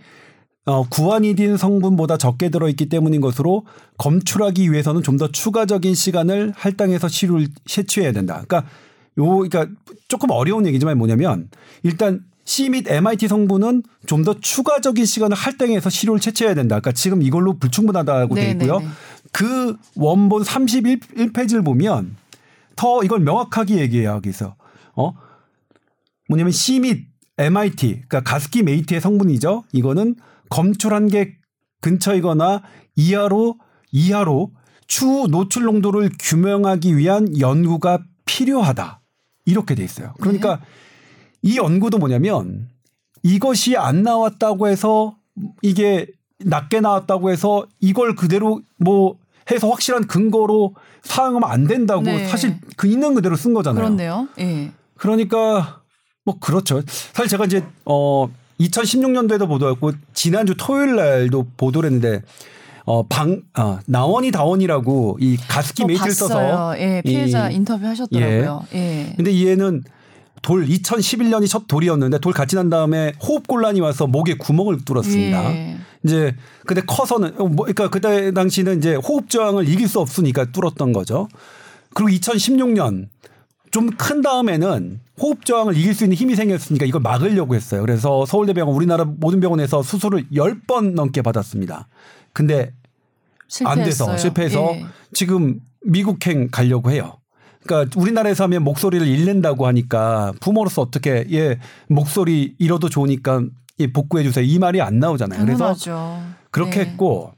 [0.67, 3.65] 어, 구안이딘 성분보다 적게 들어있기 때문인 것으로
[3.99, 8.43] 검출하기 위해서는 좀 더 추가적인 시간을 할당해서 치료를 채취해야 된다.
[8.47, 8.69] 그러니까
[9.19, 9.67] 요, 그러니까
[10.09, 11.49] 조금 어려운 얘기지만 뭐냐면
[11.83, 16.77] 일단 C 및 MIT 성분은 좀 더 추가적인 시간을 할당해서 치료를 채취해야 된다.
[16.81, 18.79] 그러니까 지금 이걸로 불충분하다고 돼 네, 있고요.
[18.81, 18.91] 네, 네.
[19.33, 22.17] 그 원본 31페이지를 보면
[22.77, 24.11] 더 이걸 명확하게 얘기해요.
[24.11, 24.57] 여기서.
[24.95, 25.13] 어?
[26.29, 27.07] 뭐냐면 C 및
[27.39, 29.65] MIT, 그러니까 가습기 메이트의 성분이죠.
[29.73, 30.17] 이거는
[30.51, 31.37] 검출한 게
[31.81, 32.63] 근처이거나
[32.97, 33.57] 이하로
[33.93, 34.51] 이하로
[34.87, 39.01] 추후 노출 농도를 규명하기 위한 연구가 필요하다.
[39.47, 40.13] 이렇게 돼 있어요.
[40.21, 40.61] 그러니까
[41.43, 42.69] 이 연구도 뭐냐면
[43.23, 45.17] 이것이 안 나왔다고 해서
[45.63, 46.07] 이게
[46.39, 49.17] 낮게 나왔다고 해서 이걸 그대로 뭐
[49.51, 52.27] 해서 확실한 근거로 사용하면 안 된다고 네.
[52.27, 53.83] 사실 그 있는 그대로 쓴 거잖아요.
[53.83, 54.29] 그렇네요.
[54.39, 54.73] 예.
[54.97, 55.83] 그러니까
[56.25, 56.83] 뭐 그렇죠.
[56.87, 58.29] 사실 제가 이제 어
[58.61, 62.23] 2016년도에도 보도했고 지난주 토요일 날도 보도를 했는데
[62.85, 66.75] 어방 어, 나원이 다원이라고 이 가습기 저 메이트를 써서.
[66.79, 68.65] 예, 피해자 이- 인터뷰 하셨더라고요.
[68.75, 69.13] 예.
[69.17, 69.83] 근데 이 애는
[70.43, 75.53] 돌 2011년이 첫 돌이었는데 돌 같이 난 다음에 호흡 곤란이 와서 목에 구멍을 뚫었습니다.
[75.55, 75.77] 예.
[76.05, 76.35] 이제
[76.67, 81.29] 근데 커서는 어, 뭐 그러니까 그때 당시는 이제 호흡 저항을 이길 수 없으니까 뚫었던 거죠.
[81.95, 83.09] 그리고 2016년
[83.71, 87.81] 좀 큰 다음에는 호흡 저항을 이길 수 있는 힘이 생겼으니까 이걸 막으려고 했어요.
[87.83, 91.89] 그래서 서울대병원 우리나라 모든 병원에서 수술을 10번 넘게 받았습니다.
[92.33, 92.73] 근데
[93.65, 94.19] 안 돼서 실패했어요.
[94.19, 94.87] 실패해서 예.
[95.13, 97.19] 지금 미국행 가려고 해요.
[97.65, 101.59] 그러니까 우리나라에서 하면 목소리를 잃는다고 하니까 부모로서 어떻게 예
[101.89, 103.43] 목소리 잃어도 좋으니까
[103.81, 105.41] 예 복구해 주세요 이 말이 안 나오잖아요.
[105.41, 106.23] 그래서 당연하죠.
[106.51, 106.91] 그렇게 네.
[106.91, 107.33] 했고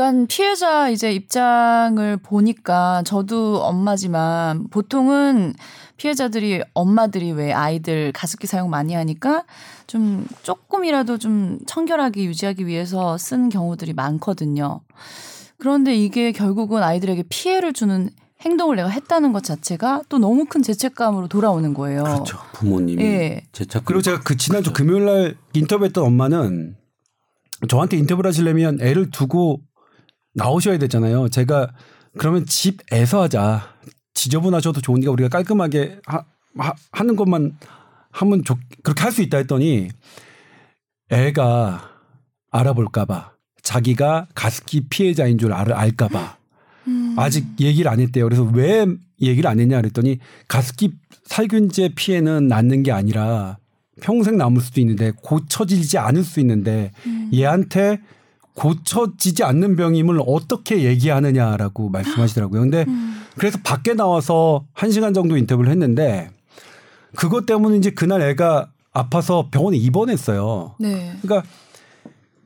[0.00, 5.52] 그러니까 피해자 이제 입장을 보니까 저도 엄마지만 보통은
[5.98, 9.44] 피해자들이 엄마들이 왜 아이들 가습기 사용 많이 하니까
[9.86, 14.80] 좀 조금이라도 좀 청결하게 유지하기 위해서 쓴 경우들이 많거든요.
[15.58, 18.08] 그런데 이게 결국은 아이들에게 피해를 주는
[18.40, 22.04] 행동을 내가 했다는 것 자체가 또 너무 큰 죄책감으로 돌아오는 거예요.
[22.04, 22.38] 그렇죠.
[22.54, 23.42] 부모님이 예.
[23.52, 26.76] 제착 그리고 제가 그 지난주 금요일 날 인터뷰했던 엄마는
[27.68, 29.60] 저한테 인터뷰를 하시려면 애를 두고
[30.34, 31.28] 나오셔야 되잖아요.
[31.28, 31.72] 제가
[32.18, 33.74] 그러면 집에서 하자.
[34.14, 37.56] 지저분하셔도 좋으니까 우리가 깔끔하게 하, 는 것만
[38.10, 39.88] 하면 좋, 그렇게 할 수 있다 했더니
[41.10, 41.90] 애가
[42.50, 46.36] 알아볼까봐 자기가 가습기 피해자인 줄 알, 알까봐
[46.88, 47.14] 음.
[47.16, 48.24] 아직 얘기를 안 했대요.
[48.24, 48.86] 그래서 왜
[49.20, 50.18] 얘기를 안 했냐 그랬더니
[50.48, 50.92] 가습기
[51.24, 53.58] 살균제 피해는 낫는 게 아니라
[54.02, 57.30] 평생 남을 수도 있는데 고쳐지지 않을 수 있는데 음.
[57.32, 58.00] 얘한테
[58.60, 62.60] 고쳐지지 않는 병임을 어떻게 얘기하느냐라고 말씀하시더라고요.
[62.60, 63.22] 근데 음.
[63.38, 66.28] 그래서 밖에 나와서 한 시간 정도 인터뷰를 했는데
[67.16, 70.74] 그것 때문에 이제 그날 애가 아파서 병원에 입원했어요.
[70.78, 71.16] 네.
[71.22, 71.48] 그러니까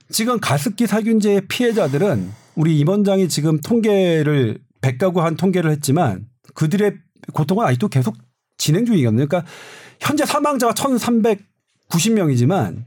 [0.09, 6.95] 지금 가습기 살균제의 피해자들은 우리 임원장이 지금 통계를 100가구 한 통계를 했지만 그들의
[7.33, 8.15] 고통은 아직도 계속
[8.57, 9.27] 진행 중이거든요.
[9.27, 9.51] 그러니까
[9.99, 12.85] 현재 사망자가 1,390명이지만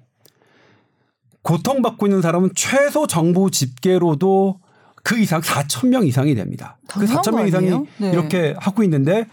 [1.48, 4.60] 고통받고 있는 사람은 최소 정부 집계로도
[5.02, 6.78] 그 이상 4천 명 이상이 됩니다.
[6.89, 7.86] 그 당연한 4천 명거 이상이?
[8.00, 8.12] 네.
[8.12, 9.28] 이렇게 하고 있는데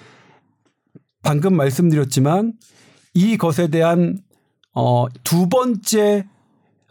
[1.23, 2.53] 방금 말씀드렸지만
[3.15, 4.19] 이 것에 대한
[4.73, 6.27] 어, 두 번째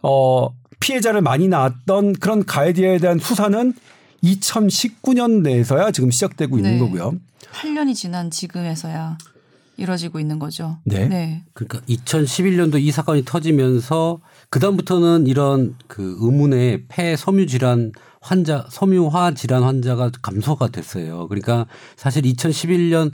[0.02, 0.48] 어,
[0.80, 3.72] 피해자를 많이 낳았던 그런 가해자에 대한 수사는
[4.22, 6.78] 2019년 내에서야 지금 시작되고 있는 네.
[6.78, 7.14] 거고요.
[7.50, 9.16] 8년이 지난 지금에서야
[9.78, 10.80] 이뤄지고 있는 거죠.
[10.84, 11.08] 네.
[11.08, 11.44] 네.
[11.54, 14.20] 그러니까 2011년도 이 사건이 터지면서
[14.54, 17.90] 그다음부터는 이런 그 의문의 폐 섬유 질환
[18.20, 21.26] 환자 섬유화 질환 환자가 감소가 됐어요.
[21.26, 23.10] 그러니까 사실 2011년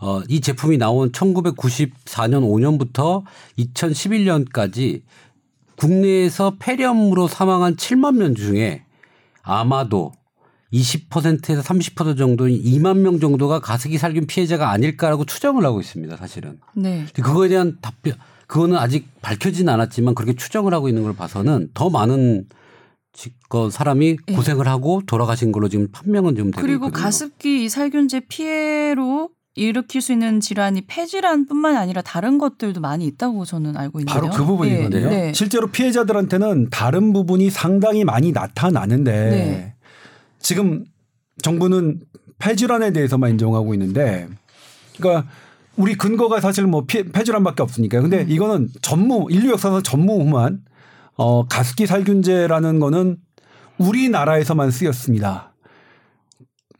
[0.00, 3.24] 어, 이 제품이 나온 1994년 5년부터
[3.58, 5.00] 2011년까지
[5.76, 8.84] 국내에서 폐렴으로 사망한 7만 명 중에
[9.42, 10.12] 아마도
[10.74, 16.18] 20%에서 30% 정도인 2만 명 정도가 가습기 살균 피해자가 아닐까라고 추정을 하고 있습니다.
[16.18, 16.60] 사실은.
[16.74, 17.06] 네.
[17.14, 18.14] 그거에 대한 답변
[18.52, 22.44] 그거는 아직 밝혀진 않았지만 그렇게 추정을 하고 있는 걸 봐서는 더 많은
[23.48, 24.34] 그 사람이 예.
[24.34, 27.02] 고생을 하고 돌아가신 걸로 지금 판명은 좀 되고 그리고 있거든요.
[27.02, 33.78] 가습기 이 살균제 피해로 일으킬 수 있는 질환이 폐질환뿐만 아니라 다른 것들도 많이 있다고 저는
[33.78, 34.20] 알고 있는데요.
[34.20, 35.08] 바로 그 부분이거든요.
[35.08, 35.16] 네.
[35.28, 35.32] 네.
[35.32, 39.74] 실제로 피해자들한테는 다른 부분이 상당히 많이 나타나는데 네.
[40.40, 40.84] 지금
[41.40, 42.00] 정부는
[42.38, 44.28] 폐질환에 대해서만 인정하고 있는데
[44.98, 45.26] 그러니까
[45.76, 47.98] 우리 근거가 사실 뭐 피- 폐질환밖에 없으니까.
[47.98, 48.02] 음.
[48.10, 50.60] 근데 이거는 전무 인류 역사상 전무후무한
[51.16, 53.16] 어 가습기 살균제라는 거는
[53.78, 55.52] 우리나라에서만 쓰였습니다.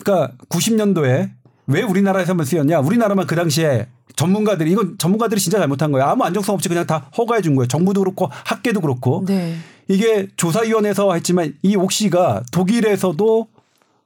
[0.05, 1.31] 그러니까 90년도에
[1.69, 2.81] 왜 우리나라에서만 쓰였냐?
[2.81, 3.87] 우리나라만 그 당시에
[4.17, 6.07] 전문가들이 이건 전문가들이 진짜 잘못한 거예요.
[6.07, 7.69] 아무 안정성 없이 그냥 다 허가해 준 거예요.
[7.69, 9.25] 정부도 그렇고 학계도 그렇고.
[9.27, 9.57] 네.
[9.89, 13.47] 이게 조사위원회에서 했지만 이 옥시가 독일에서도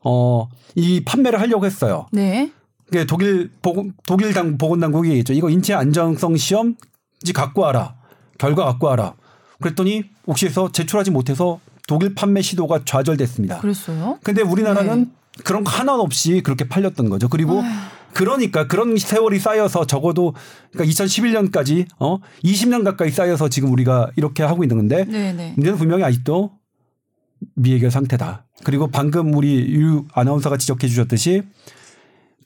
[0.05, 2.07] 어 이 판매를 하려고 했어요.
[2.12, 2.53] 네.
[2.87, 5.32] 그게 독일 보건, 독일 당 보건 당국이 있죠.
[5.32, 6.76] 이거 인체 안정성 시험
[7.22, 7.97] 지 갖고 와라.
[8.39, 9.14] 결과 갖고 와라.
[9.61, 13.59] 그랬더니 옥시에서 제출하지 못해서 독일 판매 시도가 좌절됐습니다.
[13.59, 14.18] 그랬어요?
[14.22, 15.11] 근데 우리나라는 네.
[15.45, 17.28] 그런 거 하나 없이 그렇게 팔렸던 거죠.
[17.28, 17.62] 그리고
[18.12, 20.34] 그러니까 그런 세월이 쌓여서 적어도
[20.72, 25.53] 그러니까 2011년까지 어 20년 가까이 쌓여서 지금 우리가 이렇게 하고 있는 건데 네, 네.
[25.57, 26.53] 문제는 분명히 아직도
[27.55, 28.47] 미해결 상태다.
[28.64, 31.43] 그리고 방금 우리 유 아나운서가 지적해 주셨듯이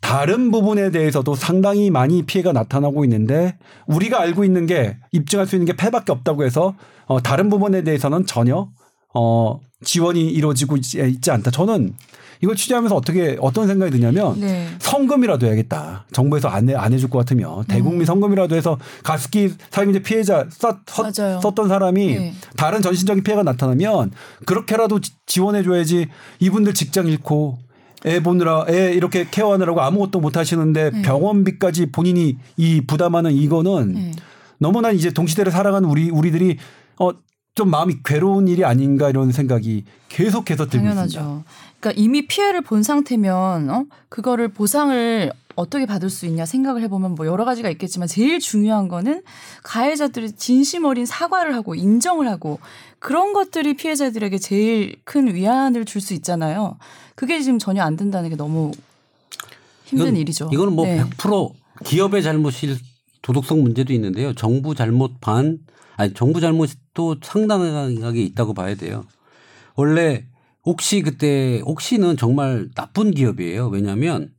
[0.00, 5.66] 다른 부분에 대해서도 상당히 많이 피해가 나타나고 있는데 우리가 알고 있는 게 입증할 수 있는
[5.66, 6.74] 게 폐밖에 없다고 해서
[7.06, 8.68] 어 다른 부분에 대해서는 전혀
[9.14, 11.50] 어 지원이 이루어지고 있지, 있지 않다.
[11.50, 11.94] 저는
[12.42, 14.66] 이걸 취재하면서 어떻게 어떤 생각이 드냐면 네.
[14.78, 16.06] 성금이라도 해야겠다.
[16.12, 20.78] 정부에서 안, 해, 안 해줄 것 같으면 대국민 성금이라도 해서 가습기 살균제 피해자 썼.
[20.86, 22.34] 썼던 사람이 네.
[22.56, 24.12] 다른 전신적인 피해가 나타나면
[24.46, 27.58] 그렇게라도 지- 지원해줘야지 이분들 직장 잃고
[28.06, 31.02] 애 보느라 애 이렇게 케어하느라고 아무것도 못 하시는데 네.
[31.02, 34.12] 병원비까지 본인이 이 부담하는 이거는 네.
[34.58, 36.56] 너무나 이제 동시대를 살아가는 우리 우리들이
[36.98, 37.12] 어
[37.54, 40.94] 좀 마음이 괴로운 일이 아닌가 이런 생각이 계속해서 들고 있습니다.
[40.94, 41.44] 당연하죠.
[41.78, 43.84] 그러니까 이미 피해를 본 상태면 어?
[44.08, 49.22] 그거를 보상을 어떻게 받을 수 있냐 생각을 해보면 뭐 여러 가지가 있겠지만 제일 중요한 거는
[49.62, 52.60] 가해자들이 진심 어린 사과를 하고 인정을 하고
[53.00, 56.76] 그런 것들이 피해자들에게 제일 큰 위안을 줄 수 있잖아요.
[57.16, 58.70] 그게 지금 전혀 안 된다는 게 너무
[59.84, 60.50] 힘든 이건- 일이죠.
[60.52, 61.02] 이거는 뭐 네.
[61.02, 61.52] 100%
[61.84, 62.78] 기업의 잘못일
[63.22, 64.34] 도덕성 문제도 있는데요.
[64.34, 65.58] 정부 잘못 반
[65.96, 69.04] 아니 정부 잘못도 상당하게 있다고 봐야 돼요.
[69.74, 70.24] 원래
[70.62, 73.68] 옥시 그때 옥시는 정말 나쁜 기업이에요.
[73.68, 74.30] 왜냐하면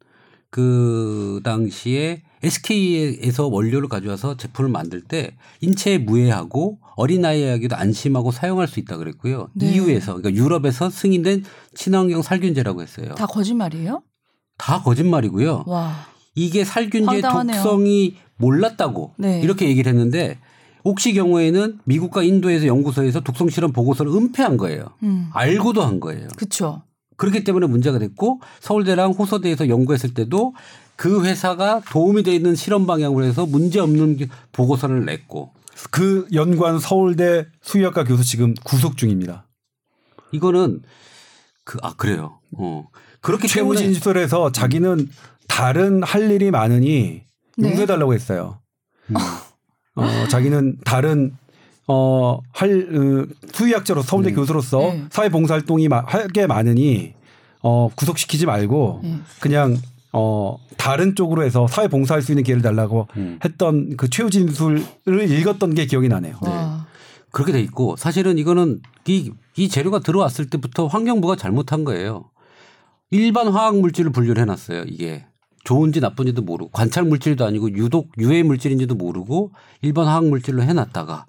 [0.49, 8.97] 그 당시에 SK에서 원료를 가져와서 제품을 만들 때 인체에 무해하고 어린아이에게도 안심하고 사용할 수 있다
[8.97, 9.49] 그랬고요.
[9.53, 9.73] 네.
[9.73, 13.15] EU에서 그러니까 유럽에서 승인된 친환경 살균제라고 했어요.
[13.15, 14.03] 다 거짓말이에요?
[14.57, 15.63] 다 거짓말이고요.
[15.67, 15.93] 와.
[16.35, 17.55] 이게 살균제의 황당하네요.
[17.61, 19.41] 독성이 몰랐다고 네.
[19.41, 20.39] 이렇게 얘기를 했는데
[20.83, 24.85] 옥시 경우에는 미국과 인도에서 연구소에서 독성 실험 보고서를 은폐한 거예요.
[25.03, 25.29] 음.
[25.33, 26.27] 알고도 한 거예요.
[26.35, 26.81] 그쵸.
[27.17, 30.55] 그렇기 때문에 문제가 됐고 서울대랑 호서대에서 연구했을 때도
[30.95, 34.17] 그 회사가 도움이 되는 실험 방향으로 해서 문제 없는
[34.51, 35.51] 보고서를 냈고
[35.89, 39.47] 그 연구한 서울대 수의학과 교수 지금 구속 중입니다.
[40.31, 40.81] 이거는
[41.63, 42.39] 그 아 그래요.
[42.57, 42.87] 어
[43.21, 45.09] 그렇기 최후 때문에 진술에서 자기는
[45.47, 47.23] 다른 할 일이 많으니
[47.57, 47.67] 네.
[47.69, 48.59] 용서해 달라고 했어요.
[49.09, 49.15] 음.
[49.95, 51.35] 어, 자기는 다른
[51.87, 54.35] 어, 할 으, 수의학자로 서울대 음.
[54.35, 55.05] 교수로서 네.
[55.11, 57.13] 사회봉사활동이 할 게 많으니
[57.61, 59.19] 어, 구속시키지 말고 네.
[59.41, 59.77] 그냥
[60.13, 63.39] 어, 다른 쪽으로 해서 사회 봉사할 수 있는 기회를 달라고 음.
[63.43, 64.83] 했던 그 최후 진술을
[65.29, 66.35] 읽었던 게 기억이 나네요.
[66.41, 66.87] 와.
[67.31, 72.25] 그렇게 돼 있고 사실은 이거는 이, 이 재료가 들어왔을 때부터 환경부가 잘못한 거예요.
[73.09, 74.83] 일반 화학 물질을 분류를 해놨어요.
[74.87, 75.25] 이게
[75.63, 79.51] 좋은지 나쁜지도 모르고 관찰 물질도 아니고 유독 유해 물질인지도 모르고
[79.81, 81.25] 일반 화학 물질로 해놨다가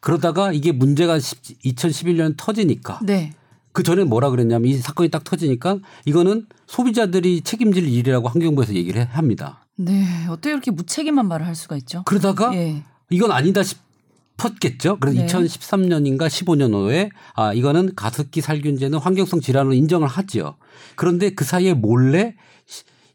[0.00, 3.32] 그러다가 이게 문제가 2011년 터지니까 네.
[3.74, 9.08] 그 전에 뭐라 그랬냐면 이 사건이 딱 터지니까 이거는 소비자들이 책임질 일이라고 환경부에서 얘기를 해-
[9.10, 9.66] 합니다.
[9.76, 10.06] 네.
[10.30, 12.02] 어떻게 이렇게 무책임한 말을 할 수가 있죠?
[12.06, 12.84] 그러다가 예.
[13.10, 14.98] 이건 아니다 싶었겠죠.
[15.00, 15.26] 그래서 네.
[15.26, 20.56] 2013년인가 15년 후에 아 이거는 가습기 살균제는 환경성 질환으로 인정을 하지요.
[20.94, 22.36] 그런데 그 사이에 몰래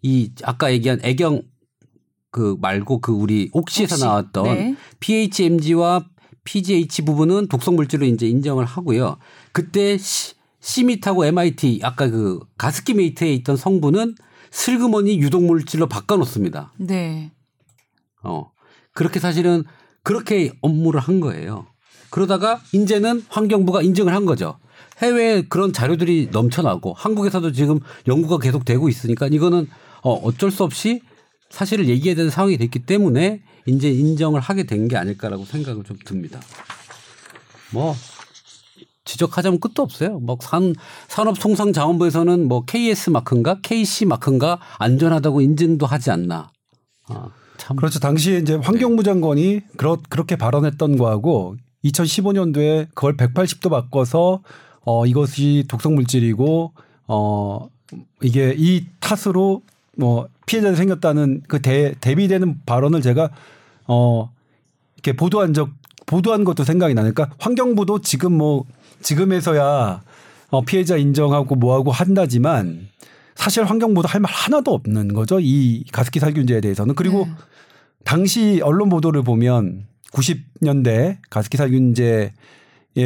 [0.02, 1.42] 이 아까 얘기한 애경
[2.32, 4.04] 그 말고 그 우리 옥시에서 옥시.
[4.06, 4.76] 나왔던 네.
[5.00, 6.06] PHMG와
[6.44, 9.18] PGH 부분은 독성 물질로 이제 인정을 하고요.
[9.52, 14.16] 그때 시, 시밋하고 MIT 아까 그 가습기 메이트에 있던 성분은
[14.52, 16.74] 슬그머니 유독 물질로 바꿔 놓습니다.
[16.78, 17.32] 네.
[18.24, 18.52] 어
[18.94, 19.64] 그렇게 사실은
[20.04, 21.68] 그렇게 업무를 한 거예요.
[22.10, 24.58] 그러다가 이제는 환경부가 인증을 한 거죠.
[25.02, 29.68] 해외에 그런 자료들이 넘쳐나고 한국에서도 지금 연구가 계속 되고 있으니까 이거는
[30.02, 31.02] 어 어쩔 수 없이
[31.50, 36.40] 사실을 얘기해야 되는 상황이 됐기 때문에 이제 인정을 하게 된 게 아닐까라고 생각을 좀 듭니다.
[37.72, 37.96] 뭐
[39.10, 40.20] 지적하자면 끝도 없어요.
[40.20, 40.76] 뭐 산,
[41.08, 46.52] 산업통상자원부에서는 뭐 KS 마크인가 KC 마크인가 안전하다고 인증도 하지 않나.
[47.08, 47.76] 아, 참.
[47.76, 48.00] 그렇죠.
[48.00, 51.56] 당시에 이제 환경부 장관이 그렇, 그렇게 발언했던 거하고
[51.86, 54.42] 2015년도에 그걸 180도 바꿔서
[54.86, 56.74] 어, 이것이 독성 물질이고
[57.08, 57.68] 어,
[58.22, 59.64] 이게 이 탓으로
[59.98, 63.32] 뭐 피해자가 생겼다는 그 대, 대비되는 발언을 제가
[63.88, 64.32] 어,
[64.96, 65.70] 이렇게 보도한 적
[66.06, 68.66] 보도한 것도 생각이 나니까 환경부도 지금 뭐
[69.02, 70.02] 지금에서야
[70.50, 72.90] 어, 피해자 인정하고 뭐하고 한다지만
[73.36, 75.40] 사실 환경부도 할말 하나도 없는 거죠.
[75.40, 76.96] 이 가습기 살균제에 대해서는.
[76.96, 77.32] 그리고 네.
[78.04, 82.32] 당시 언론 보도를 보면 90년대 가습기 살균제에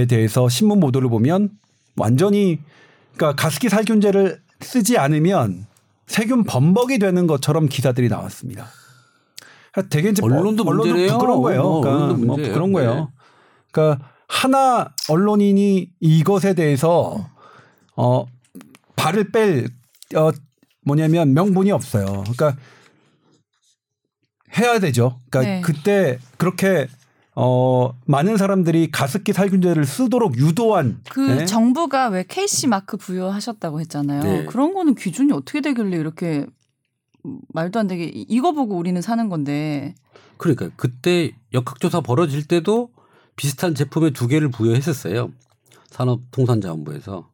[0.07, 1.49] 대해서 신문 보도를 보면
[1.95, 2.59] 완전히
[3.15, 5.67] 그러니까 가습기 살균제를 쓰지 않으면
[6.07, 8.67] 세균 범벅이 되는 것처럼 기사들이 나왔습니다.
[9.89, 10.63] 되게 이제 언론도.
[10.63, 11.61] 부끄러운 거예요.
[11.61, 12.53] 어, 그러니까 언론도 뭐 문제예요.
[12.53, 12.95] 그런 거예요.
[12.95, 13.07] 네.
[13.71, 17.29] 그러니까 하나 언론인이 이것에 대해서
[17.95, 18.25] 어
[18.95, 19.67] 발을 뺄
[20.15, 20.31] 어,
[20.85, 22.23] 뭐냐면 명분이 없어요.
[22.23, 22.55] 그러니까
[24.57, 25.19] 해야 되죠.
[25.29, 25.61] 그러니까 네.
[25.61, 26.87] 그때 그렇게
[27.35, 31.45] 어 많은 사람들이 가습기 살균제를 쓰도록 유도한 그 네?
[31.45, 34.21] 정부가 왜 KC 마크 부여하셨다고 했잖아요.
[34.21, 34.45] 네.
[34.45, 36.45] 그런 거는 기준이 어떻게 되길래 이렇게
[37.53, 39.95] 말도 안 되게 이- 이거 보고 우리는 사는 건데.
[40.37, 42.89] 그러니까 그때 역학조사 벌어질 때도
[43.35, 45.31] 비슷한 제품에 두 개를 부여했었어요.
[45.89, 47.29] 산업통상자원부에서.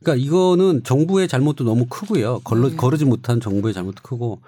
[0.00, 2.40] 그러니까 이거는 정부의 잘못도 너무 크고요.
[2.44, 2.76] 걸러, 네.
[2.76, 4.40] 거르지 못한 정부의 잘못도 크고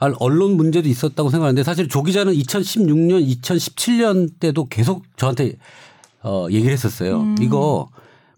[0.00, 5.54] 아, 언론 문제도 있었다고 생각하는데 사실 조 기자는 2016년, 2017년 때도 계속 저한테
[6.22, 7.20] 어, 얘기를 했었어요.
[7.20, 7.36] 음.
[7.40, 7.88] 이거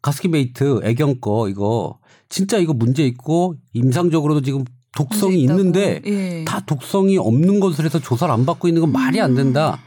[0.03, 1.99] 가스키메이트 애경 거 이거
[2.29, 4.65] 진짜 이거 문제 있고 임상적으로도 지금
[4.97, 5.41] 독성이.
[5.43, 6.45] 있는데 예.
[6.45, 9.79] 다 독성이 없는 것을 해서 조사를 안 받고 있는 건 말이 안 된다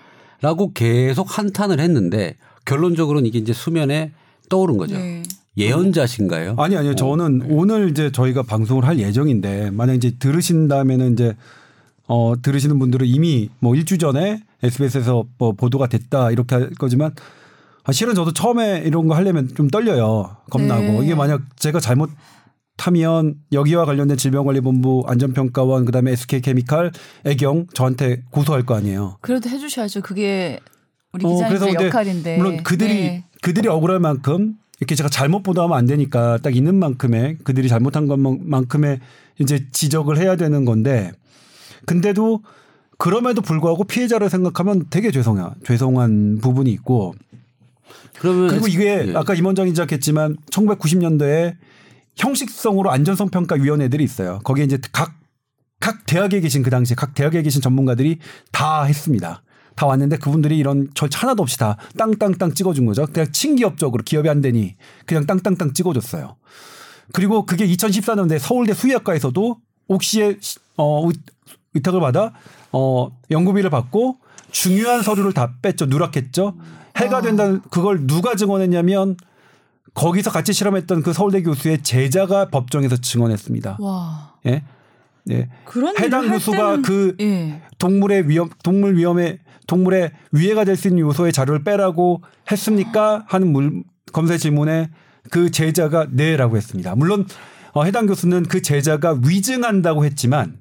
[0.44, 2.36] 라고 계속 한탄을 했는데
[2.66, 4.12] 결론적으로는 이게 이제 수면에
[4.50, 4.98] 떠오른 거죠.
[4.98, 5.24] 네.
[5.56, 6.56] 예언자신가요?
[6.58, 6.96] 아니 아니요.
[6.96, 11.34] 저는 오늘 이제 저희가 방송을 할 예정인데 만약 이제 들으신다면은 이제
[12.08, 17.16] 어 들으시는 분들은 이미 뭐 일주 전에 SBS에서 뭐 보도가 됐다 이렇게 할 거지만
[17.86, 20.36] 아 실은 저도 처음에 이런 거 하려면 좀 떨려요.
[20.50, 21.00] 겁나고 네.
[21.06, 22.10] 이게 만약 제가 잘못
[22.78, 26.92] 하면 여기와 관련된 질병관리본부 안전평가원 그다음에 SK케미칼
[27.26, 29.18] 애경 저한테 고소할 거 아니에요.
[29.22, 30.02] 그래도 해주셔야죠.
[30.02, 30.60] 그게
[31.14, 32.38] 우리 어, 그래서 근데 역할인데.
[32.38, 33.26] 물론 그들이 네.
[33.42, 39.00] 그들이 억울할 만큼 이렇게 제가 잘못 보도하면 안 되니까 딱 있는 만큼의 그들이 잘못한 것만큼의
[39.40, 41.12] 이제 지적을 해야 되는 건데
[41.86, 42.42] 근데도
[42.98, 47.14] 그럼에도 불구하고 피해자를 생각하면 되게 죄송해 죄송한 부분이 있고
[48.20, 49.14] 그러면 그리고 이게 예.
[49.16, 51.56] 아까 임원장이 지적했지만 1990년대에
[52.16, 54.40] 형식성으로 안전성 평가 위원회들이 있어요.
[54.44, 55.14] 거기에 이제 각
[55.80, 58.20] 각 대학에 계신 그 당시에 각 대학에 계신 전문가들이
[58.54, 59.44] 다 했습니다.
[59.76, 63.06] 다 왔는데 그분들이 이런 절차 하나도 없이 다 땅땅땅 찍어준 거죠.
[63.08, 66.38] 그냥 친기업적으로 기업이 안 되니 그냥 땅땅땅 찍어줬어요.
[67.12, 69.58] 그리고 그게 2014년대 서울대 수의학과에서도
[69.90, 71.18] 옥시의 시- 어, 의-
[71.74, 72.32] 의탁을 받아
[72.72, 74.20] 어, 연구비를 받고
[74.52, 75.88] 중요한 서류를 다 뺐죠.
[75.88, 76.56] 누락했죠.
[76.96, 79.18] 해가 된다는 그걸 누가 증언했냐면
[79.94, 83.78] 거기서 같이 실험했던 그 서울대 교수의 제자가 법정에서 증언했습니다.
[83.80, 84.34] 와.
[84.46, 84.64] 예.
[85.32, 85.50] 예.
[85.66, 87.62] 그런 해당 교수가 때는 그 예.
[87.78, 92.22] 동물의 위험, 동물 위험에 동물의 위해가 될 수 있는 요소의 자료를 빼라고
[92.52, 93.24] 했습니까?
[93.28, 94.90] 하는 물, 검사 질문에
[95.30, 96.96] 그 제자가 네라고 했습니다.
[96.96, 97.26] 물론
[97.74, 100.60] 어, 해당 교수는 그 제자가 위증한다고 했지만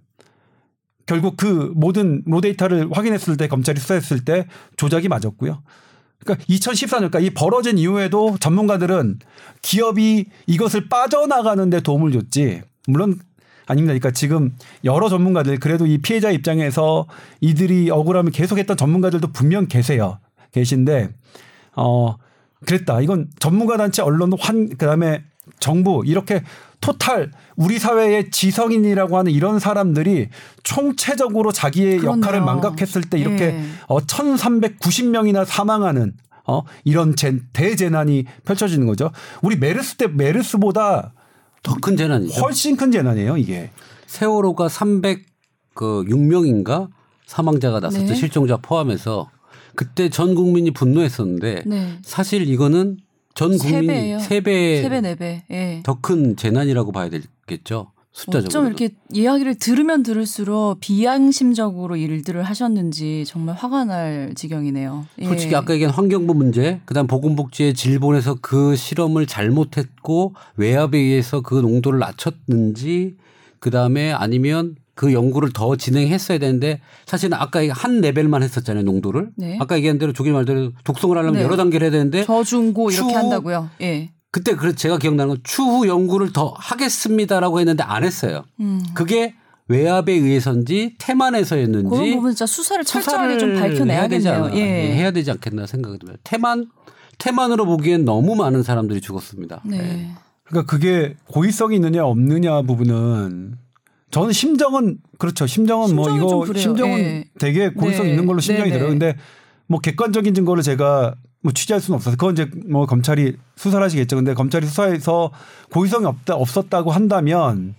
[1.07, 5.63] 결국 그 모든 로 데이터를 확인했을 때 검찰이 수사했을 때 조작이 맞았고요.
[6.25, 9.19] 그러니까 2014년, 그러니까 이 벌어진 이후에도 전문가들은
[9.63, 12.63] 기업이 이것을 빠져나가는데 도움을 줬지.
[12.87, 13.19] 물론
[13.67, 13.93] 아닙니다.
[13.93, 14.55] 그러니까 지금
[14.85, 17.07] 여러 전문가들 그래도 이 피해자 입장에서
[17.41, 20.19] 이들이 억울함을 계속했던 전문가들도 분명 계세요.
[20.53, 21.11] 계신데
[21.77, 22.17] 어
[22.67, 23.01] 그랬다.
[23.01, 25.23] 이건 전문가 단체 언론 환 그다음에
[25.59, 26.43] 정부 이렇게
[26.83, 30.29] 토탈 우리 사회의 지성인이라고 하는 이런 사람들이
[30.65, 32.21] 총체적으로 자기의 그렇네요.
[32.21, 33.63] 역할을 망각했을 때 이렇게 예.
[33.89, 36.13] 어 1,390명이나 사망하는
[36.47, 39.11] 어 이런 재, 대재난이 펼쳐지는 거죠.
[39.43, 41.15] 우리 메르스 때 메르스보다
[41.63, 42.41] 더 큰 재난이죠.
[42.41, 43.71] 훨씬 큰 재난이에요, 이게.
[44.07, 44.67] 세월호가
[45.77, 46.89] 306명인가
[47.27, 48.07] 사망자가 났었죠.
[48.07, 48.15] 네.
[48.15, 49.31] 실종자 포함해서.
[49.75, 51.99] 그때 전 국민이 분노했었는데 네.
[52.03, 52.99] 사실 이거는
[53.35, 54.19] 전세 국민이 배예요.
[54.19, 55.81] 세배 세배 네배 예.
[55.85, 57.93] 더큰 재난이라고 봐야 되겠죠.
[58.15, 58.47] 숫자적으로.
[58.47, 65.07] 어쩜 이렇게 이야기를 들으면 들을수록 비양심적으로 일들을 하셨는지 정말 화가 날 지경이네요.
[65.21, 65.25] 예.
[65.27, 72.01] 솔직히 아까 얘기한 환경부 문제, 그다음 보건복지의 질본에서 그 실험을 잘못했고 외압에 의해서 그 농도를
[72.01, 73.17] 낮췄는지,
[73.61, 79.31] 그다음에 아니면 그 연구를 더 진행했어야 되는데 사실은 아까 한 레벨만 했었잖아요 농도를.
[79.37, 79.57] 네.
[79.61, 81.43] 아까 얘기한 대로 조기 말대로 독성을 하려면 네.
[81.43, 83.71] 여러 단계를 해야 되는데 저중고 이렇게 추- 한다고요.
[83.81, 84.11] 예.
[84.31, 88.45] 그때 그 제가 기억나는 건 추후 연구를 더 하겠습니다라고 했는데 안 했어요.
[88.61, 88.83] 음.
[88.95, 89.35] 그게
[89.69, 94.35] 외압에 의해서인지 태만에서였는지 그런 부분 진짜 수사를 철저하게 좀 되지 밝혀내야겠네요.
[94.45, 94.93] 않아, 예.
[94.95, 96.21] 해야 되지 않겠나 생각이 듭니다.
[96.25, 96.67] 태만
[97.19, 99.63] 태만으로 보기엔 너무 많은 사람들이 죽었습니다.
[99.65, 100.11] 네.
[100.45, 103.57] 그러니까 그게 고의성이 있느냐 없느냐 부분은
[104.13, 105.47] 저는 심정은 그렇죠.
[105.47, 106.47] 심정은 뭐 이거.
[106.55, 107.25] 심정은 예.
[107.39, 108.11] 되게 고의성 네.
[108.11, 108.93] 있는 걸로 심정이 네, 들어요.
[108.93, 108.99] 네.
[108.99, 109.17] 근데
[109.67, 114.17] 뭐 객관적인 증거를 제가 뭐 취재할 수는 없어서 그건 이제 뭐 검찰이 수사를 하시겠죠.
[114.17, 115.33] 근데 검찰이 수사에서
[115.73, 117.75] 고의성이 없다 없었다고 한다면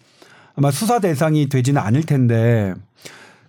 [0.56, 2.74] 아마 수사 대상이 되지는 않을 텐데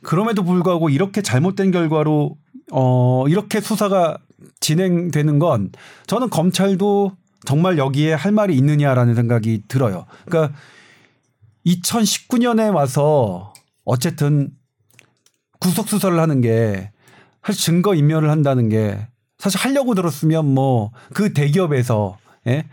[0.02, 2.36] 그럼에도 불구하고 이렇게 잘못된 결과로
[2.70, 4.18] 어 이렇게 수사가
[4.60, 5.70] 진행되는 건
[6.06, 7.12] 저는 검찰도
[7.46, 10.04] 정말 여기에 할 말이 있느냐라는 생각이 들어요.
[10.26, 10.54] 그러니까
[11.66, 13.52] 2019년에 와서
[13.84, 14.50] 어쨌든
[15.60, 16.90] 구속 수사를 하는 게
[17.42, 19.06] 사실 증거 인멸을 한다는 게
[19.38, 22.64] 사실 하려고 들었으면 뭐 그 대기업에서 예?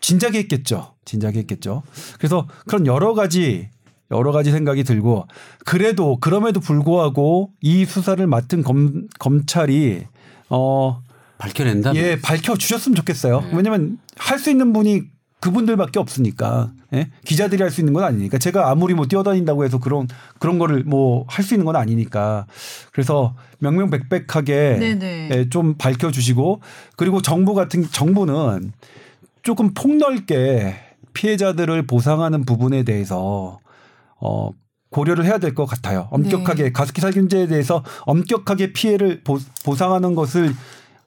[0.00, 0.94] 진작에 했겠죠.
[1.04, 1.82] 진작에 했겠죠.
[2.18, 3.68] 그래서 그런 여러 가지
[4.12, 5.26] 여러 가지 생각이 들고
[5.64, 10.04] 그래도 그럼에도 불구하고 이 수사를 맡은 검, 검찰이
[10.48, 11.02] 어
[11.38, 11.94] 밝혀낸다.
[11.96, 13.44] 예, 밝혀 주셨으면 좋겠어요.
[13.52, 15.02] 왜냐면 할 수 있는 분이
[15.46, 16.72] 그분들밖에 없으니까.
[16.92, 17.08] 예?
[17.24, 18.38] 기자들이 할 수 있는 건 아니니까.
[18.38, 22.46] 제가 아무리 뭐 뛰어다닌다고 해서 그런 그런 거를 뭐 할 수 있는 건 아니니까.
[22.92, 25.28] 그래서 명명백백하게 네네.
[25.32, 26.60] 예, 좀 밝혀 주시고
[26.96, 28.72] 그리고 정부 같은 정부는
[29.42, 30.74] 조금 폭넓게
[31.12, 33.58] 피해자들을 보상하는 부분에 대해서
[34.20, 34.50] 어
[34.90, 36.08] 고려를 해야 될 것 같아요.
[36.10, 36.72] 엄격하게 네.
[36.72, 40.52] 가습기 살균제에 대해서 엄격하게 피해를 보, 보상하는 것을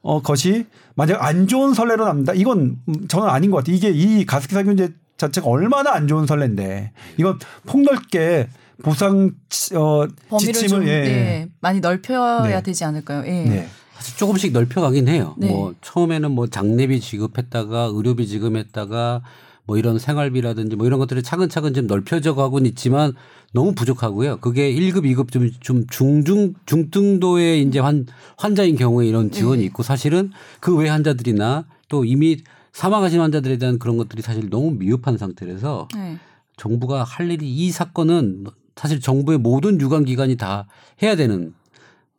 [0.01, 2.33] 어 것이 만약 안 좋은 선례로 남다.
[2.33, 3.75] 이건 음, 저는 아닌 것 같아요.
[3.75, 8.47] 이게 이 가습기 살균제 자체가 얼마나 안 좋은 선례인데 이건 폭넓게
[8.83, 10.91] 보상 치- 어 범위를 지침을 좀 예.
[10.91, 12.63] 예, 많이 넓혀야 네.
[12.63, 13.23] 되지 않을까요?
[13.25, 13.43] 예.
[13.43, 13.67] 네.
[13.95, 15.35] 사실 조금씩 넓혀가긴 해요.
[15.37, 15.49] 네.
[15.49, 19.21] 뭐 처음에는 뭐 장례비 지급했다가 의료비 지급했다가
[19.65, 23.13] 뭐 이런 생활비라든지 뭐 이런 것들이 차근차근 좀 넓혀져 가고는 있지만
[23.53, 24.37] 너무 부족하고요.
[24.37, 28.05] 그게 1급, 2급 좀, 좀 중중, 중등도의 이제 환,
[28.37, 29.65] 환자인 경우에 이런 지원이 네.
[29.65, 32.37] 있고 사실은 그 외 환자들이나 또 이미
[32.73, 36.17] 사망하신 환자들에 대한 그런 것들이 사실 너무 미흡한 상태라서 네.
[36.57, 38.45] 정부가 할 일이 이 사건은
[38.75, 40.67] 사실 정부의 모든 유관 기관이 다
[41.01, 41.53] 해야 되는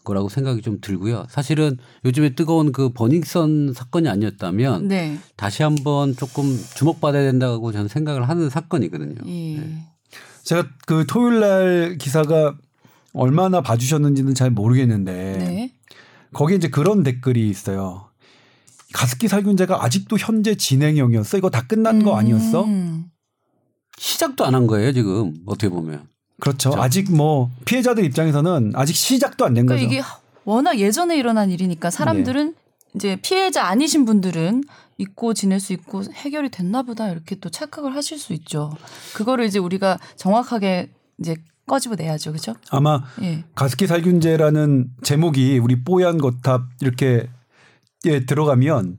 [0.02, 1.26] 거라고 생각이 좀 들고요.
[1.28, 5.18] 사실은 요즘에 뜨거운 그 버닝썬 사건이 아니었다면 네.
[5.36, 9.16] 다시 한번 조금 주목받아야 된다고 저는 생각을 하는 사건이거든요.
[9.26, 9.84] 예.
[10.44, 12.54] 제가 그 토요일 날 기사가
[13.12, 15.72] 얼마나 봐주셨는지는 잘 모르겠는데 네.
[16.32, 18.08] 거기에 이제 그런 댓글이 있어요.
[18.92, 21.38] 가습기 살균제가 아직도 현재 진행형이었어?
[21.38, 22.64] 이거 다 끝난 거 아니었어?
[22.64, 23.04] 음.
[23.98, 26.08] 시작도 안 한 거예요 지금 어떻게 보면.
[26.40, 26.70] 그렇죠.
[26.70, 26.82] 그렇죠.
[26.82, 29.76] 아직 뭐 피해자들 입장에서는 아직 시작도 안 된 거죠.
[29.76, 30.04] 그러니까 이게
[30.44, 32.54] 워낙 예전에 일어난 일이니까 사람들은
[32.94, 34.64] 이제 피해자 아니신 분들은
[35.00, 38.72] 잊고 지낼 수 있고 해결이 됐나 보다 이렇게 또 착각을 하실 수 있죠.
[39.14, 41.36] 그거를 이제 우리가 정확하게 이제
[41.66, 42.32] 꺼집어 내야죠.
[42.32, 42.54] 그죠?
[42.70, 43.44] 아마 예.
[43.54, 47.28] 가습기 살균제라는 제목이 우리 뽀얀 거탑 이렇게
[48.04, 48.98] 예, 들어가면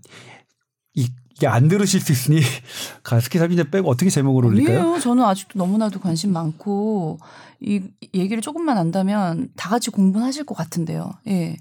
[0.95, 2.39] 이- 이게 안 들으실 수 있으니
[3.03, 4.79] 가습기 살균제 빼고 어떻게 제목을 올릴까요?
[4.79, 4.99] 아니에요.
[4.99, 7.19] 저는 아직도 너무나도 관심 많고
[7.59, 7.81] 이
[8.15, 11.11] 얘기를 조금만 안다면 다 같이 공부하실 것 같은데요.
[11.27, 11.57] 예.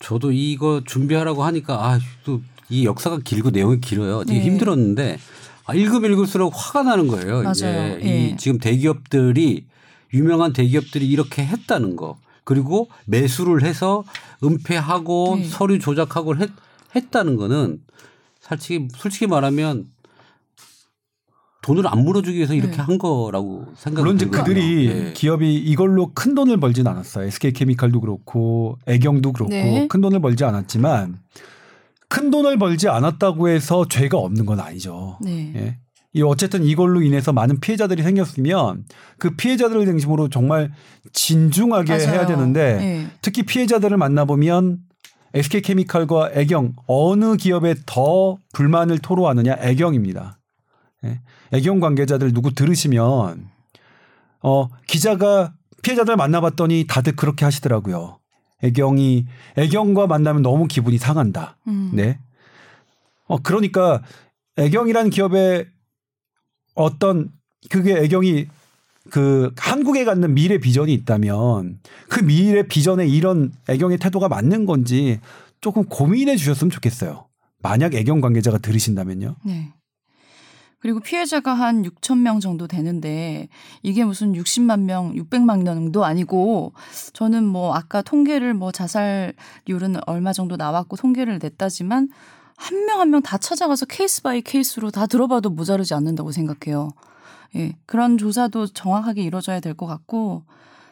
[0.00, 1.86] 저도 이거 준비하라고 하니까
[2.24, 2.40] 아또
[2.70, 4.24] 이 역사가 길고 내용이 길어요.
[4.24, 4.46] 되게 네.
[4.46, 5.18] 힘들었는데
[5.66, 7.50] 아, 읽으면 읽을수록 화가 나는 거예요.
[7.50, 7.98] 이제 맞아요.
[7.98, 8.36] 이 예.
[8.36, 9.66] 지금 대기업들이
[10.12, 14.04] 유명한 대기업들이 이렇게 했다는 거 그리고 매수를 해서
[14.42, 15.44] 은폐하고 네.
[15.48, 16.50] 서류 조작하고 했,
[16.94, 17.80] 했다는 거는
[18.40, 19.86] 솔직히 솔직히 말하면
[21.62, 22.82] 돈을 안 물어주기 위해서 이렇게 네.
[22.82, 24.26] 한 거라고 생각이 물론 이제.
[24.26, 25.12] 그들이 예.
[25.14, 27.26] 기업이 이걸로 큰 돈을 벌진 않았어요.
[27.26, 29.88] SK케미칼도 그렇고 애경도 그렇고 네.
[29.88, 31.18] 큰 돈을 벌지 않았지만
[32.14, 35.18] 큰 돈을 벌지 않았다고 해서 죄가 없는 건 아니죠.
[35.20, 35.52] 네.
[35.56, 35.78] 예.
[36.12, 38.84] 이 어쨌든 이걸로 인해서 많은 피해자들이 생겼으면
[39.18, 40.70] 그 피해자들을 중심으로 정말
[41.12, 42.08] 진중하게 맞아요.
[42.08, 43.06] 해야 되는데 예.
[43.20, 44.78] 특히 피해자들을 만나보면
[45.34, 50.38] SK케미칼과 애경 어느 기업에 더 불만을 토로하느냐 애경입니다.
[51.06, 51.20] 예.
[51.52, 53.48] 애경 관계자들 누구 들으시면
[54.40, 55.52] 어 기자가
[55.82, 58.20] 피해자들 만나봤더니 다들 그렇게 하시더라고요.
[58.62, 59.26] 애경이
[59.56, 61.56] 애경과 만나면 너무 기분이 상한다.
[61.68, 61.90] 음.
[61.92, 62.18] 네.
[63.26, 64.02] 어 그러니까
[64.56, 65.66] 애경이라는 기업의
[66.74, 67.30] 어떤
[67.70, 68.46] 그게 애경이
[69.10, 71.78] 그 한국에 갖는 미래 비전이 있다면
[72.08, 75.20] 그 미래 비전에 이런 애경의 태도가 맞는 건지
[75.60, 77.26] 조금 고민해 주셨으면 좋겠어요.
[77.62, 79.36] 만약 애경 관계자가 들으신다면요.
[79.44, 79.72] 네.
[80.84, 83.48] 그리고 피해자가 한 6천 명 정도 되는데
[83.82, 86.74] 이게 무슨 60만 명, 600만 명도 아니고
[87.14, 92.10] 저는 뭐 아까 통계를 뭐 자살률은 얼마 정도 나왔고 통계를 냈다지만
[92.58, 96.90] 한 명 한 명 다 찾아가서 case by case로 다 들어봐도 모자르지 않는다고 생각해요.
[97.56, 97.72] 예.
[97.86, 100.44] 그런 조사도 정확하게 이루어져야 될 것 같고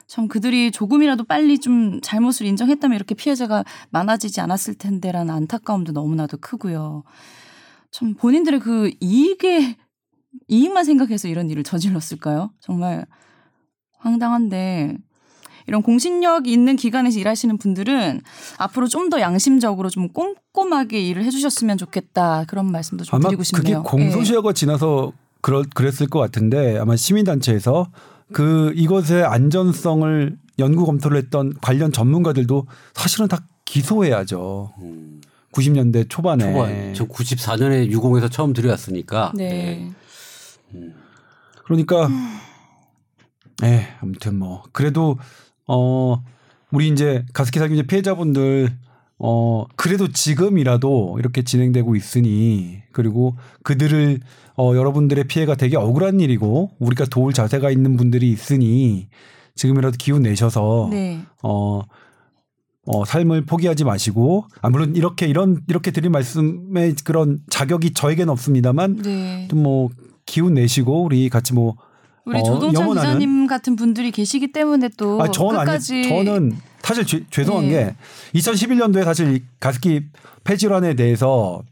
[0.07, 7.03] 참 그들이 조금이라도 빨리 좀 잘못을 인정했다면 이렇게 피해자가 많아지지 않았을 텐데라는 안타까움도 너무나도 크고요.
[7.90, 9.76] 참 본인들의 그 이익에
[10.49, 12.51] 이익만 생각해서 이런 일을 저질렀을까요?
[12.61, 13.05] 정말
[13.99, 14.97] 황당한데
[15.66, 18.20] 이런 공신력 있는 기관에서 일하시는 분들은
[18.59, 23.68] 앞으로 좀 더 양심적으로 좀 꼼꼼하게 일을 해주셨으면 좋겠다 그런 말씀도 좀 아마 드리고 그게
[23.68, 23.83] 싶네요.
[23.83, 25.12] 공소시효가 지나서
[25.43, 27.91] 그럴 그랬을 것 같은데 아마 시민단체에서
[28.33, 34.72] 그 이것의 안전성을 연구 검토를 했던 관련 전문가들도 사실은 다 기소해야죠.
[34.78, 35.20] 음.
[35.53, 36.45] 90년대 초반에.
[36.53, 39.33] 초반 저 94년에 유공에서 처음 들여왔으니까.
[39.39, 39.43] 예.
[39.43, 39.93] 네.
[41.64, 42.09] 그러니까
[43.61, 45.18] 네, 아무튼 뭐 그래도
[45.66, 46.23] 어
[46.70, 48.70] 우리 이제 가습기 살균제 피해자분들
[49.18, 54.20] 어 그래도 지금이라도 이렇게 진행되고 있으니 그리고 그들을
[54.57, 59.09] 어 여러분들의 피해가 되게 억울한 일이고 우리가 도울 자세가 있는 분들이 있으니
[59.55, 61.23] 지금이라도 기운 내셔서 네.
[61.43, 61.83] 어,
[62.85, 69.03] 어, 삶을 포기하지 마시고, 아, 물론 이렇게, 이런, 이렇게 드린 말씀의 그런 자격이 저에게는 없습니다만,
[69.03, 69.47] 네.
[69.49, 69.89] 좀 뭐,
[70.33, 71.76] 기운 내시고, 우리 같이 뭐,
[72.24, 76.53] 우리 어, 조동찬 영원하는- 기자님 같은 분들이 계시기 때문에 또 아, 저는 끝까지 아니, 저는
[76.83, 77.70] 사실 죄, 죄송한 네.
[78.33, 80.07] 게 2011년도에 사실 이 가습기
[80.45, 81.62] 폐질환에 대해서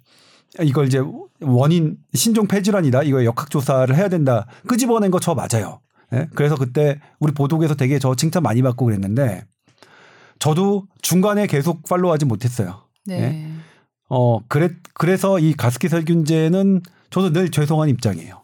[0.60, 1.00] 이걸 이제
[1.40, 5.80] 원인 신종 폐질환이다 이거 역학조사를 해야 된다 끄집어낸 거 저 맞아요.
[6.12, 6.26] 예?
[6.34, 9.44] 그래서 그때 우리 보도국에서 되게 저 칭찬 많이 받고 그랬는데
[10.40, 12.82] 저도 중간에 계속 팔로우하지 못했어요.
[13.06, 13.48] 네.
[14.08, 18.39] 어 그래 그래서 이 가습기 살균제는 저도 늘 죄송한 입장이에요.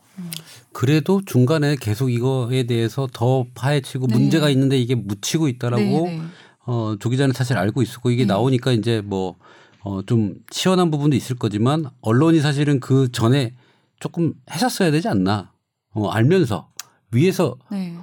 [0.77, 4.15] 그래도 중간에 계속 이거에 대해서 더 파헤치고 네.
[4.15, 6.23] 문제가 있는데 이게 묻히고 있다라고 네, 네.
[6.67, 8.27] 어, 조 기자는 사실 알고 있었고 이게 네.
[8.27, 9.37] 나오니까 이제 뭐,
[9.81, 13.55] 어, 좀 시원한 부분도 있을 거지만 언론이 사실은 그 전에
[14.01, 15.51] 조금 했었어야 되지 않나.
[15.95, 16.69] 어, 알면서
[17.11, 17.97] 위에서 네.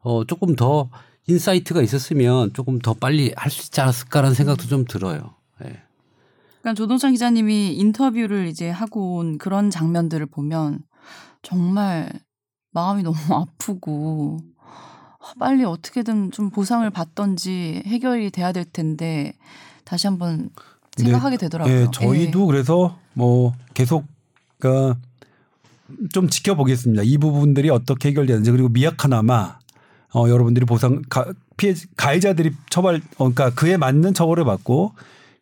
[0.00, 0.90] 어, 조금 더
[1.28, 5.36] insight가 있었으면 조금 더 빨리 할 수 있지 않았을까라는 생각도 좀 들어요.
[5.64, 5.80] 예.
[6.60, 10.80] 그러니까 조동찬 기자님이 인터뷰를 이제 하고 온 그런 장면들을 보면
[11.46, 12.10] 정말
[12.72, 19.32] 마음이 너무 아프고 아, 빨리 어떻게든 좀 보상을 받던지 해결이 돼야 될 텐데
[19.84, 20.50] 다시 한번
[20.96, 21.74] 생각하게 되더라고요.
[21.74, 24.06] 예, 저희도 그래서 뭐 계속
[24.58, 24.98] 그러니까
[26.12, 27.02] 좀 지켜보겠습니다.
[27.04, 29.58] 이 부분들이 어떻게 해결되는지 그리고 미약하나마
[30.14, 31.26] 어 여러분들이 보상 가,
[31.56, 34.94] 피해 가해자들이 처벌 어, 그러니까 그에 맞는 처벌을 받고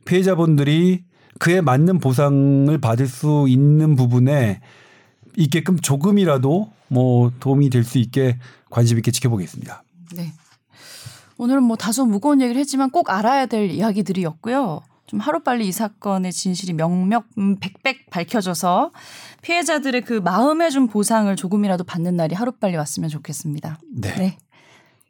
[0.04, 1.02] 피해자분들이
[1.38, 4.60] 그에 맞는 보상을 받을 수 있는 부분에
[5.36, 8.38] 있게끔 조금이라도 뭐 도움이 될 수 있게
[8.70, 9.82] 관심 있게 지켜보겠습니다.
[10.16, 10.32] 네.
[11.38, 14.82] 오늘은 뭐 다소 무거운 얘기를 했지만 꼭 알아야 될 이야기들이었고요.
[15.06, 18.90] 좀 하루빨리 이 사건의 진실이 명명 음, 백백 밝혀져서
[19.42, 23.78] 피해자들의 그 마음에 좀 보상을 조금이라도 받는 날이 하루빨리 왔으면 좋겠습니다.
[23.96, 24.14] 네.
[24.14, 24.38] 네.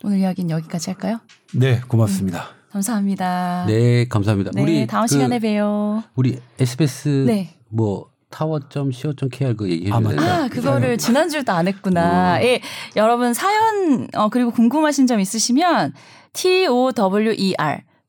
[0.03, 1.21] 오늘 이야기는 여기까지 할까요?
[1.55, 2.49] 네, 고맙습니다.
[2.73, 3.67] 감사합니다.
[3.69, 4.51] 네, 감사합니다.
[4.55, 6.03] 네, 우리 다음 그 시간에 봬요.
[6.17, 7.55] 우리 SBS 네.
[7.69, 10.17] 뭐 tower.co.kr 그 얘기해 아, 주세요.
[10.17, 10.45] 맞다.
[10.45, 12.39] 아, 그거를 지난주에도 안 했구나.
[12.39, 12.43] 음.
[12.43, 12.61] 예,
[12.97, 15.95] 여러분 사연, 어, 그리고 궁금하신 점 있으시면
[16.33, 16.93] tower,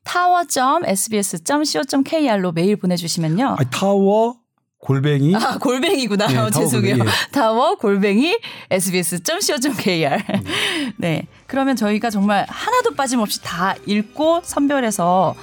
[0.04, 3.54] tower.sbs.co.kr로 메일 보내주시면요.
[3.56, 4.34] 아, 타워
[4.78, 6.26] 골뱅이 아, 골뱅이구나.
[6.26, 6.96] 네, 어, 죄송해요.
[6.96, 7.16] 골뱅이.
[7.30, 8.36] 타워 골뱅이
[8.70, 10.16] sbs.co.kr.
[10.16, 10.92] 음.
[10.98, 11.28] 네.
[11.46, 15.36] 그러면 저희가 정말 하나도 빠짐없이 다 읽고 선별해서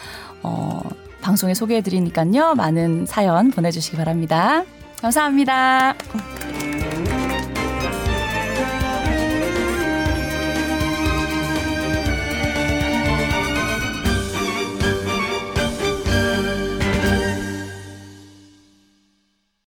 [0.44, 0.82] 어,
[1.24, 2.54] 방송에 소개해 드리니까요.
[2.56, 4.66] 많은 사연 보내주시기 바랍니다.
[5.02, 5.96] 감사합니다.